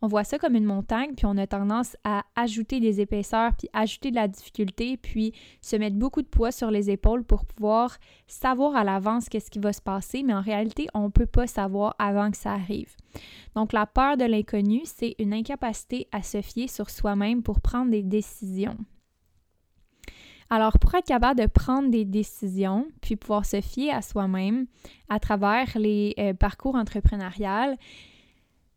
on 0.00 0.06
voit 0.06 0.24
ça 0.24 0.38
comme 0.38 0.54
une 0.54 0.64
montagne, 0.64 1.14
puis 1.16 1.26
on 1.26 1.36
a 1.36 1.46
tendance 1.46 1.96
à 2.04 2.24
ajouter 2.36 2.80
des 2.80 3.00
épaisseurs, 3.00 3.52
puis 3.56 3.68
ajouter 3.72 4.10
de 4.10 4.16
la 4.16 4.28
difficulté, 4.28 4.96
puis 4.96 5.32
se 5.60 5.76
mettre 5.76 5.96
beaucoup 5.96 6.22
de 6.22 6.28
poids 6.28 6.52
sur 6.52 6.70
les 6.70 6.90
épaules 6.90 7.24
pour 7.24 7.44
pouvoir 7.44 7.98
savoir 8.26 8.76
à 8.76 8.84
l'avance 8.84 9.28
qu'est-ce 9.28 9.50
qui 9.50 9.58
va 9.58 9.72
se 9.72 9.82
passer, 9.82 10.22
mais 10.22 10.34
en 10.34 10.40
réalité, 10.40 10.86
on 10.94 11.04
ne 11.04 11.08
peut 11.08 11.26
pas 11.26 11.46
savoir 11.46 11.96
avant 11.98 12.30
que 12.30 12.36
ça 12.36 12.52
arrive. 12.52 12.94
Donc 13.56 13.72
la 13.72 13.86
peur 13.86 14.16
de 14.16 14.24
l'inconnu, 14.24 14.82
c'est 14.84 15.16
une 15.18 15.34
incapacité 15.34 16.06
à 16.12 16.22
se 16.22 16.42
fier 16.42 16.68
sur 16.68 16.90
soi-même 16.90 17.42
pour 17.42 17.60
prendre 17.60 17.90
des 17.90 18.02
décisions. 18.02 18.76
Alors, 20.50 20.78
pour 20.78 20.94
être 20.94 21.06
capable 21.06 21.40
de 21.40 21.46
prendre 21.46 21.90
des 21.90 22.06
décisions, 22.06 22.86
puis 23.02 23.16
pouvoir 23.16 23.44
se 23.44 23.60
fier 23.60 23.90
à 23.90 24.00
soi-même 24.00 24.66
à 25.10 25.20
travers 25.20 25.66
les 25.78 26.14
euh, 26.18 26.32
parcours 26.32 26.74
entrepreneuriales, 26.74 27.76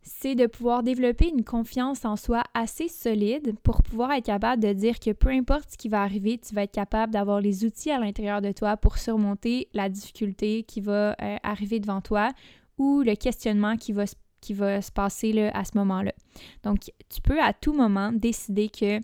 c'est 0.03 0.35
de 0.35 0.47
pouvoir 0.47 0.83
développer 0.83 1.29
une 1.29 1.43
confiance 1.43 2.05
en 2.05 2.15
soi 2.15 2.43
assez 2.53 2.87
solide 2.87 3.55
pour 3.63 3.83
pouvoir 3.83 4.11
être 4.11 4.25
capable 4.25 4.61
de 4.61 4.73
dire 4.73 4.99
que 4.99 5.11
peu 5.11 5.29
importe 5.29 5.71
ce 5.71 5.77
qui 5.77 5.89
va 5.89 6.01
arriver, 6.01 6.39
tu 6.39 6.55
vas 6.55 6.63
être 6.63 6.71
capable 6.71 7.13
d'avoir 7.13 7.39
les 7.39 7.65
outils 7.65 7.91
à 7.91 7.99
l'intérieur 7.99 8.41
de 8.41 8.51
toi 8.51 8.77
pour 8.77 8.97
surmonter 8.97 9.67
la 9.73 9.89
difficulté 9.89 10.63
qui 10.63 10.81
va 10.81 11.15
euh, 11.21 11.37
arriver 11.43 11.79
devant 11.79 12.01
toi 12.01 12.31
ou 12.77 13.01
le 13.03 13.15
questionnement 13.15 13.77
qui 13.77 13.93
va, 13.93 14.05
se 14.07 14.91
passer 14.91 15.49
à 15.53 15.63
ce 15.65 15.71
moment-là. 15.75 16.13
Donc, 16.63 16.91
tu 17.09 17.21
peux 17.21 17.39
à 17.39 17.53
tout 17.53 17.73
moment 17.73 18.11
décider 18.11 18.69
que 18.69 18.99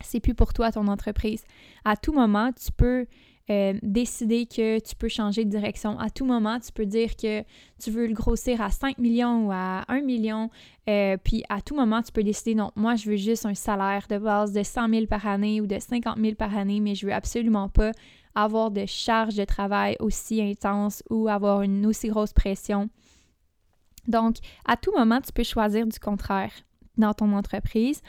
c'est 0.00 0.20
plus 0.20 0.34
pour 0.34 0.52
toi 0.52 0.72
ton 0.72 0.88
entreprise. 0.88 1.44
À 1.84 1.96
tout 1.96 2.12
moment, 2.12 2.50
tu 2.52 2.72
peux 2.72 3.06
euh, 3.50 3.74
décider 3.82 4.46
que 4.46 4.78
tu 4.78 4.96
peux 4.96 5.08
changer 5.08 5.44
de 5.44 5.50
direction. 5.50 5.98
À 5.98 6.08
tout 6.08 6.24
moment, 6.24 6.58
tu 6.60 6.72
peux 6.72 6.86
dire 6.86 7.14
que 7.14 7.42
tu 7.78 7.90
veux 7.90 8.06
le 8.06 8.14
grossir 8.14 8.62
à 8.62 8.70
5 8.70 8.96
millions 8.96 9.48
ou 9.48 9.52
à 9.52 9.84
1 9.88 10.00
million. 10.00 10.48
Euh, 10.88 11.18
puis 11.22 11.44
à 11.50 11.60
tout 11.60 11.74
moment, 11.74 12.00
tu 12.00 12.10
peux 12.10 12.22
décider, 12.22 12.54
non, 12.54 12.70
moi, 12.74 12.94
je 12.94 13.10
veux 13.10 13.16
juste 13.16 13.44
un 13.44 13.54
salaire 13.54 14.06
de 14.08 14.16
base 14.16 14.52
de 14.52 14.62
100 14.62 14.88
000 14.88 15.06
par 15.06 15.26
année 15.26 15.60
ou 15.60 15.66
de 15.66 15.78
50 15.78 16.18
000 16.18 16.36
par 16.36 16.56
année, 16.56 16.80
mais 16.80 16.94
je 16.94 17.04
veux 17.04 17.12
absolument 17.12 17.68
pas 17.68 17.92
avoir 18.34 18.70
de 18.70 18.86
charge 18.86 19.34
de 19.34 19.44
travail 19.44 19.96
aussi 20.00 20.40
intense 20.40 21.02
ou 21.10 21.28
avoir 21.28 21.60
une 21.60 21.84
aussi 21.84 22.08
grosse 22.08 22.32
pression. 22.32 22.88
Donc, 24.08 24.36
à 24.64 24.78
tout 24.78 24.92
moment, 24.96 25.20
tu 25.20 25.32
peux 25.32 25.44
choisir 25.44 25.86
du 25.86 25.98
contraire 25.98 26.52
dans 26.96 27.12
ton 27.12 27.32
entreprise. 27.32 28.00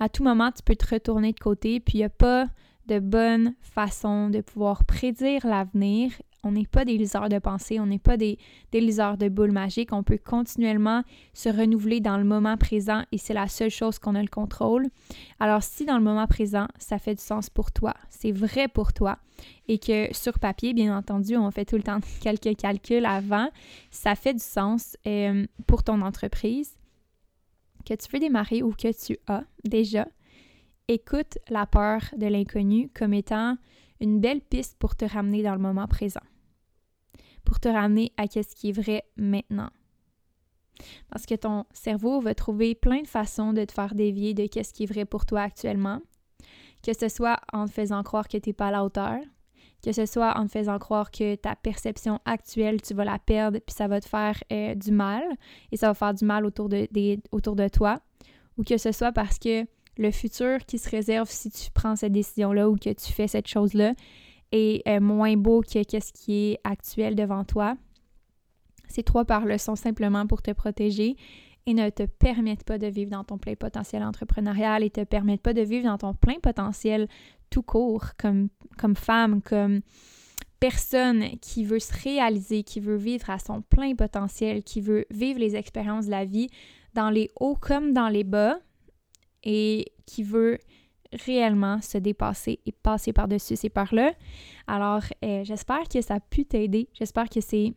À 0.00 0.10
tout 0.10 0.22
moment, 0.22 0.50
tu 0.52 0.62
peux 0.62 0.76
te 0.76 0.94
retourner 0.94 1.32
de 1.32 1.40
côté, 1.40 1.80
puis 1.80 1.94
il 1.94 2.00
n'y 2.00 2.04
a 2.04 2.10
pas 2.10 2.46
de 2.86 2.98
bonne 2.98 3.54
façon 3.60 4.30
de 4.30 4.40
pouvoir 4.40 4.84
prédire 4.84 5.46
l'avenir. 5.46 6.12
On 6.44 6.52
n'est 6.52 6.66
pas 6.66 6.84
des 6.84 6.98
liseurs 6.98 7.28
de 7.28 7.38
pensée, 7.38 7.78
on 7.78 7.86
n'est 7.86 8.00
pas 8.00 8.16
des, 8.16 8.36
des 8.72 8.80
liseurs 8.80 9.16
de 9.16 9.28
boules 9.28 9.52
magiques. 9.52 9.92
On 9.92 10.02
peut 10.02 10.18
continuellement 10.18 11.04
se 11.34 11.48
renouveler 11.48 12.00
dans 12.00 12.18
le 12.18 12.24
moment 12.24 12.56
présent 12.56 13.04
et 13.12 13.18
c'est 13.18 13.34
la 13.34 13.46
seule 13.46 13.70
chose 13.70 14.00
qu'on 14.00 14.16
a 14.16 14.22
le 14.22 14.28
contrôle. 14.28 14.88
Alors 15.38 15.62
si 15.62 15.84
dans 15.84 15.96
le 15.96 16.02
moment 16.02 16.26
présent, 16.26 16.66
ça 16.78 16.98
fait 16.98 17.14
du 17.14 17.22
sens 17.22 17.48
pour 17.48 17.70
toi, 17.70 17.94
c'est 18.10 18.32
vrai 18.32 18.66
pour 18.66 18.92
toi 18.92 19.18
et 19.68 19.78
que 19.78 20.12
sur 20.12 20.38
papier, 20.40 20.74
bien 20.74 20.96
entendu, 20.96 21.36
on 21.36 21.50
fait 21.52 21.64
tout 21.64 21.76
le 21.76 21.82
temps 21.84 22.00
quelques 22.20 22.56
calculs 22.56 23.06
avant, 23.06 23.48
ça 23.90 24.16
fait 24.16 24.34
du 24.34 24.42
sens 24.42 24.96
euh, 25.06 25.46
pour 25.68 25.84
ton 25.84 26.00
entreprise 26.00 26.76
que 27.84 27.94
tu 27.94 28.08
veux 28.12 28.20
démarrer 28.20 28.62
ou 28.62 28.72
que 28.72 28.92
tu 28.92 29.16
as 29.26 29.44
déjà, 29.64 30.06
écoute 30.88 31.38
la 31.48 31.66
peur 31.66 32.00
de 32.16 32.26
l'inconnu 32.26 32.90
comme 32.94 33.14
étant 33.14 33.56
une 34.00 34.20
belle 34.20 34.40
piste 34.40 34.76
pour 34.78 34.96
te 34.96 35.04
ramener 35.04 35.42
dans 35.42 35.54
le 35.54 35.60
moment 35.60 35.86
présent, 35.86 36.20
pour 37.44 37.60
te 37.60 37.68
ramener 37.68 38.12
à 38.16 38.26
ce 38.26 38.54
qui 38.54 38.70
est 38.70 38.72
vrai 38.72 39.04
maintenant. 39.16 39.70
Parce 41.10 41.26
que 41.26 41.34
ton 41.34 41.64
cerveau 41.72 42.20
va 42.20 42.34
trouver 42.34 42.74
plein 42.74 43.02
de 43.02 43.06
façons 43.06 43.52
de 43.52 43.64
te 43.64 43.72
faire 43.72 43.94
dévier 43.94 44.34
de 44.34 44.42
ce 44.44 44.72
qui 44.72 44.84
est 44.84 44.86
vrai 44.86 45.04
pour 45.04 45.26
toi 45.26 45.42
actuellement, 45.42 46.00
que 46.82 46.92
ce 46.92 47.08
soit 47.08 47.38
en 47.52 47.66
te 47.66 47.70
faisant 47.70 48.02
croire 48.02 48.26
que 48.26 48.38
tu 48.38 48.48
n'es 48.48 48.52
pas 48.52 48.68
à 48.68 48.70
la 48.72 48.84
hauteur, 48.84 49.20
que 49.82 49.92
ce 49.92 50.06
soit 50.06 50.36
en 50.38 50.46
te 50.46 50.52
faisant 50.52 50.78
croire 50.78 51.10
que 51.10 51.34
ta 51.36 51.54
perception 51.56 52.20
actuelle, 52.24 52.80
tu 52.80 52.94
vas 52.94 53.04
la 53.04 53.18
perdre, 53.18 53.58
puis 53.58 53.74
ça 53.74 53.88
va 53.88 54.00
te 54.00 54.08
faire 54.08 54.42
euh, 54.52 54.74
du 54.74 54.90
mal, 54.90 55.22
et 55.70 55.76
ça 55.76 55.88
va 55.88 55.94
faire 55.94 56.14
du 56.14 56.24
mal 56.24 56.44
autour 56.44 56.68
de, 56.68 56.88
autour 57.30 57.56
de 57.56 57.68
toi, 57.68 58.00
ou 58.56 58.64
que 58.64 58.78
ce 58.78 58.92
soit 58.92 59.12
parce 59.12 59.38
que 59.38 59.64
le 59.98 60.10
futur 60.10 60.58
qui 60.66 60.78
se 60.78 60.88
réserve 60.88 61.28
si 61.30 61.50
tu 61.50 61.70
prends 61.72 61.96
cette 61.96 62.12
décision-là 62.12 62.68
ou 62.68 62.76
que 62.76 62.92
tu 62.92 63.12
fais 63.12 63.28
cette 63.28 63.48
chose-là 63.48 63.94
est 64.52 64.86
euh, 64.88 65.00
moins 65.00 65.36
beau 65.36 65.62
que 65.62 65.82
ce 65.82 66.12
qui 66.12 66.52
est 66.52 66.60
actuel 66.64 67.14
devant 67.14 67.44
toi. 67.44 67.76
Ces 68.88 69.02
trois 69.02 69.24
peurs-là 69.24 69.58
sont 69.58 69.76
simplement 69.76 70.26
pour 70.26 70.42
te 70.42 70.50
protéger 70.50 71.16
et 71.66 71.74
ne 71.74 71.88
te 71.90 72.02
permettent 72.04 72.64
pas 72.64 72.78
de 72.78 72.86
vivre 72.86 73.10
dans 73.10 73.24
ton 73.24 73.38
plein 73.38 73.54
potentiel 73.54 74.02
entrepreneurial 74.02 74.82
et 74.82 74.90
te 74.90 75.04
permettent 75.04 75.42
pas 75.42 75.54
de 75.54 75.62
vivre 75.62 75.86
dans 75.86 75.98
ton 75.98 76.14
plein 76.14 76.38
potentiel 76.42 77.08
tout 77.50 77.62
court 77.62 78.16
comme, 78.18 78.48
comme 78.78 78.96
femme, 78.96 79.42
comme 79.42 79.80
personne 80.58 81.38
qui 81.40 81.64
veut 81.64 81.78
se 81.78 81.92
réaliser, 82.02 82.62
qui 82.62 82.80
veut 82.80 82.96
vivre 82.96 83.30
à 83.30 83.38
son 83.38 83.62
plein 83.62 83.94
potentiel, 83.94 84.62
qui 84.62 84.80
veut 84.80 85.06
vivre 85.10 85.38
les 85.38 85.56
expériences 85.56 86.06
de 86.06 86.10
la 86.10 86.24
vie 86.24 86.48
dans 86.94 87.10
les 87.10 87.30
hauts 87.36 87.56
comme 87.56 87.92
dans 87.92 88.08
les 88.08 88.24
bas, 88.24 88.58
et 89.44 89.92
qui 90.06 90.22
veut 90.22 90.58
réellement 91.26 91.80
se 91.82 91.98
dépasser 91.98 92.60
et 92.64 92.72
passer 92.72 93.12
par-dessus 93.12 93.56
ces 93.56 93.68
peurs-là. 93.68 94.12
Alors, 94.66 95.02
euh, 95.24 95.44
j'espère 95.44 95.88
que 95.88 96.00
ça 96.00 96.14
a 96.14 96.20
pu 96.20 96.44
t'aider. 96.44 96.88
J'espère 96.94 97.28
que 97.28 97.40
c'est 97.40 97.74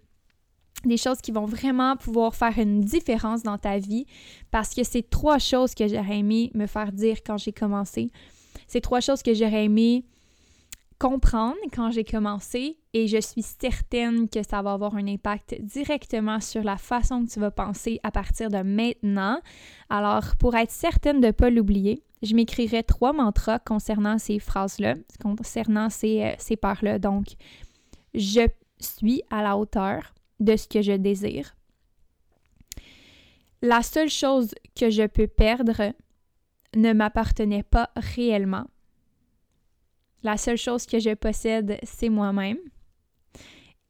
des 0.86 0.97
choses 0.97 1.21
qui 1.21 1.32
vont 1.32 1.45
vraiment 1.45 1.95
pouvoir 1.97 2.36
faire 2.36 2.58
une 2.58 2.82
différence 2.82 3.43
dans 3.43 3.58
ta 3.58 3.78
vie 3.80 4.06
parce 4.51 4.73
que 4.73 4.84
c'est 4.84 5.10
trois 5.10 5.39
choses 5.39 5.73
que 5.73 5.88
j'aurais 5.88 6.19
aimé 6.19 6.51
me 6.54 6.67
faire 6.67 6.91
dire 6.91 7.17
quand 7.25 7.38
j'ai 7.38 7.51
commencé. 7.51 8.10
C'est 8.67 8.82
trois 8.82 9.01
choses 9.01 9.21
que 9.21 9.34
j'aurais 9.34 9.65
aimé 9.65 10.06
comprendre 10.99 11.58
quand 11.73 11.91
j'ai 11.91 12.03
commencé 12.03 12.77
et 12.93 13.08
je 13.08 13.19
suis 13.19 13.41
certaine 13.41 14.29
que 14.29 14.43
ça 14.43 14.62
va 14.62 14.73
avoir 14.73 14.95
un 14.95 15.08
impact 15.08 15.55
directement 15.62 16.39
sur 16.39 16.63
la 16.63 16.77
façon 16.77 17.25
que 17.25 17.31
tu 17.31 17.39
vas 17.39 17.51
penser 17.51 17.99
à 18.03 18.12
partir 18.12 18.49
de 18.49 18.62
maintenant. 18.62 19.39
Alors, 19.89 20.36
pour 20.39 20.55
être 20.55 20.71
certaine 20.71 21.19
de 21.19 21.27
ne 21.27 21.31
pas 21.31 21.49
l'oublier, 21.49 22.03
je 22.21 22.34
m'écrirai 22.34 22.84
trois 22.84 23.13
mantras 23.13 23.60
concernant 23.60 24.17
ces 24.17 24.39
phrases-là, 24.39 24.95
concernant 25.21 25.89
ces, 25.89 26.23
euh, 26.23 26.36
ces 26.38 26.55
peurs-là. 26.55 26.99
Donc, 26.99 27.36
je 28.13 28.47
suis 28.79 29.21
à 29.29 29.43
la 29.43 29.58
hauteur 29.58 30.13
de 30.39 30.55
ce 30.55 30.67
que 30.67 30.81
je 30.81 30.93
désire. 30.93 31.55
La 33.62 33.81
seule 33.81 34.10
chose 34.10 34.53
que 34.75 34.89
je 34.89 35.08
peux 35.08 35.27
perdre 35.27 35.93
ne 36.75 36.93
m'appartenait 36.93 37.63
pas 37.63 37.89
réellement. 37.95 38.65
La 40.26 40.38
seule 40.38 40.58
chose 40.58 40.88
que 40.88 40.98
je 40.98 41.14
possède, 41.14 41.78
c'est 41.84 42.10
moi-même. 42.10 42.58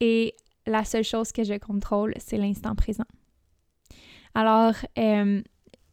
Et 0.01 0.35
la 0.67 0.83
seule 0.83 1.05
chose 1.05 1.31
que 1.31 1.45
je 1.45 1.57
contrôle, 1.57 2.13
c'est 2.17 2.35
l'instant 2.35 2.75
présent. 2.75 3.05
Alors, 4.33 4.73
euh, 4.99 5.41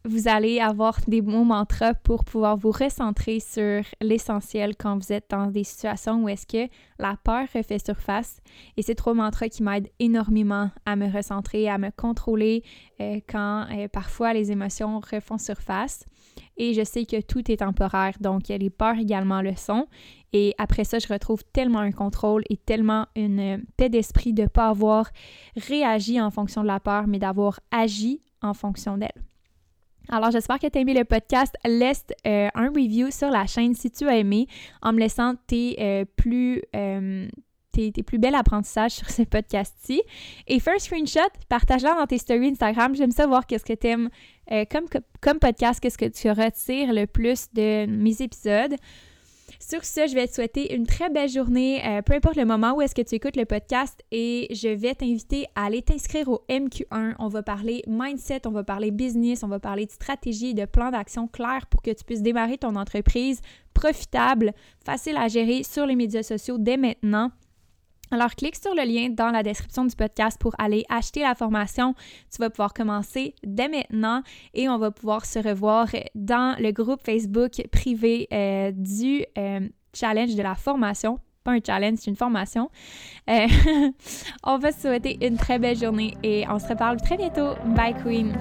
vous 0.05 0.27
allez 0.27 0.59
avoir 0.59 0.99
des 1.07 1.23
mots 1.23 1.45
mantras 1.45 1.95
pour 1.95 2.25
pouvoir 2.25 2.57
vous 2.57 2.73
recentrer 2.73 3.39
sur 3.39 3.85
l'essentiel 4.01 4.75
quand 4.77 4.99
vous 4.99 5.13
êtes 5.13 5.31
dans 5.31 5.47
des 5.47 5.63
situations 5.63 6.25
où 6.25 6.29
est-ce 6.29 6.45
que 6.45 6.69
la 6.99 7.17
peur 7.23 7.47
refait 7.55 7.79
surface. 7.79 8.41
Et 8.77 8.83
c'est 8.83 8.97
trois 8.97 9.15
mantras 9.15 9.49
qui 9.49 9.63
m'aident 9.63 9.91
énormément 10.01 10.73
à 10.87 10.97
me 10.97 11.09
recentrer, 11.09 11.69
à 11.69 11.79
me 11.79 11.91
contrôler 11.91 12.65
euh, 13.01 13.21
quand 13.29 13.67
euh, 13.71 13.87
parfois 13.87 14.33
les 14.33 14.51
émotions 14.51 14.99
refont 14.99 15.39
surface. 15.39 16.05
Et 16.57 16.75
je 16.75 16.83
sais 16.83 17.07
que 17.07 17.21
tout 17.21 17.49
est 17.51 17.59
temporaire, 17.59 18.15
donc 18.21 18.49
les 18.49 18.71
peurs 18.71 18.99
également 18.99 19.41
le 19.41 19.55
sont. 19.55 19.87
Et 20.33 20.55
après 20.59 20.85
ça, 20.85 20.99
je 20.99 21.09
retrouve 21.09 21.45
tellement 21.53 21.81
un 21.81 21.93
contrôle 21.93 22.43
et 22.49 22.57
tellement 22.57 23.07
une 23.17 23.63
paix 23.77 23.89
d'esprit 23.89 24.33
de 24.33 24.43
ne 24.43 24.49
pas 24.49 24.69
avoir 24.69 25.11
réagi 25.57 26.21
en 26.21 26.31
fonction 26.31 26.63
de 26.63 26.69
la 26.69 26.81
peur, 26.81 27.07
mais 27.07 27.19
d'avoir 27.19 27.61
agi 27.71 28.21
en 28.41 28.55
fonction 28.55 28.97
d'elle. 28.97 29.23
Alors, 30.09 30.31
j'espère 30.31 30.59
que 30.59 30.67
tu 30.67 30.79
as 30.79 30.81
aimé 30.81 30.95
le 30.95 31.05
podcast. 31.05 31.55
Laisse 31.65 32.05
euh, 32.27 32.49
un 32.55 32.69
review 32.69 33.11
sur 33.11 33.31
la 33.31 33.47
chaîne 33.47 33.75
si 33.75 33.91
tu 33.91 34.09
as 34.09 34.17
aimé 34.17 34.47
en 34.81 34.93
me 34.93 34.99
laissant 34.99 35.35
tes 35.47 35.77
euh, 35.81 36.05
plus. 36.17 36.63
Euh, 36.75 37.29
tes, 37.73 37.91
plus 37.91 38.19
belles 38.19 38.35
apprentissages 38.35 38.93
sur 38.93 39.09
ce 39.09 39.23
podcast-ci. 39.23 40.03
Et 40.47 40.61
fais 40.61 40.75
un 40.75 40.79
screenshot, 40.79 41.21
partage-la 41.49 41.95
dans 41.95 42.07
tes 42.07 42.19
stories 42.19 42.49
Instagram. 42.49 42.95
J'aime 42.95 43.13
savoir 43.13 43.47
qu'est-ce 43.47 43.65
que 43.65 43.73
tu 43.73 43.87
aimes 43.87 44.11
comme, 44.71 44.85
comme 45.23 45.39
podcast, 45.39 45.81
qu'est-ce 45.81 45.97
que 45.97 46.05
tu 46.05 46.31
retires 46.31 46.93
le 46.93 47.07
plus 47.07 47.47
de 47.55 47.87
mes 47.87 48.21
épisodes. 48.21 48.75
Sur 49.65 49.85
ce, 49.85 50.09
je 50.09 50.15
vais 50.15 50.27
te 50.27 50.35
souhaiter 50.35 50.75
une 50.75 50.87
très 50.87 51.09
belle 51.09 51.29
journée, 51.29 51.81
euh, 51.87 52.03
peu 52.03 52.15
importe 52.15 52.35
le 52.35 52.45
moment 52.45 52.73
où 52.75 52.83
est-ce 52.83 52.97
que 52.97 53.03
tu 53.03 53.15
écoutes 53.15 53.37
le 53.37 53.45
podcast 53.45 54.01
et 54.11 54.49
je 54.51 54.67
vais 54.67 54.93
t'inviter 54.93 55.47
à 55.55 55.67
aller 55.67 55.83
t'inscrire 55.83 56.29
au 56.29 56.43
MQ1. 56.49 57.15
On 57.21 57.29
va 57.29 57.45
parler 57.45 57.85
mindset, 57.87 58.45
on 58.49 58.51
va 58.51 58.65
parler 58.65 58.91
business, 58.91 59.45
on 59.45 59.49
va 59.49 59.61
parler 59.61 59.87
de 59.87 59.93
stratégie 59.93 60.53
de 60.53 60.65
plan 60.65 60.91
d'action 60.91 61.29
clair 61.29 61.67
pour 61.71 61.81
que 61.81 61.93
tu 61.93 62.03
puisses 62.03 62.23
démarrer 62.23 62.59
ton 62.59 62.75
entreprise 62.75 63.41
profitable, 63.73 64.53
facile 64.85 65.17
à 65.17 65.29
gérer 65.29 65.63
sur 65.63 65.87
les 65.87 65.95
médias 65.95 66.25
sociaux 66.25 66.59
dès 66.59 66.77
maintenant. 66.77 67.31
Alors, 68.13 68.35
clique 68.35 68.57
sur 68.57 68.75
le 68.75 68.83
lien 68.83 69.09
dans 69.09 69.31
la 69.31 69.43
description 69.43 69.87
du 69.87 69.97
podcast 69.97 70.39
pour 70.39 70.55
aller 70.59 70.85
acheter 70.91 71.21
la 71.21 71.35
formation. 71.35 71.95
Tu 72.31 72.37
vas 72.41 72.51
pouvoir 72.51 72.75
commencer 72.75 73.35
dès 73.43 73.69
maintenant 73.69 74.23
et 74.53 74.69
on 74.69 74.77
va 74.77 74.91
pouvoir 74.91 75.25
se 75.25 75.39
revoir 75.39 75.89
dans 76.15 76.55
le 76.61 76.73
groupe 76.73 77.01
Facebook 77.03 77.53
privé 77.73 78.29
euh, 78.31 78.71
du 78.71 79.25
euh, 79.39 79.67
challenge 79.95 80.35
de 80.35 80.43
la 80.43 80.55
formation. 80.55 81.21
Pas 81.43 81.53
un 81.53 81.61
challenge, 81.67 82.01
c'est 82.03 82.11
une 82.11 82.17
formation. 82.17 82.71
Euh, 83.31 83.47
on 84.45 84.59
va 84.59 84.73
se 84.73 84.83
souhaiter 84.83 85.27
une 85.27 85.39
très 85.39 85.59
belle 85.59 85.79
journée 85.79 86.15
et 86.23 86.45
on 86.51 86.59
se 86.59 86.69
reparle 86.69 86.99
très 86.99 87.17
bientôt. 87.17 87.55
Bye 87.75 87.95
Queen! 88.05 88.37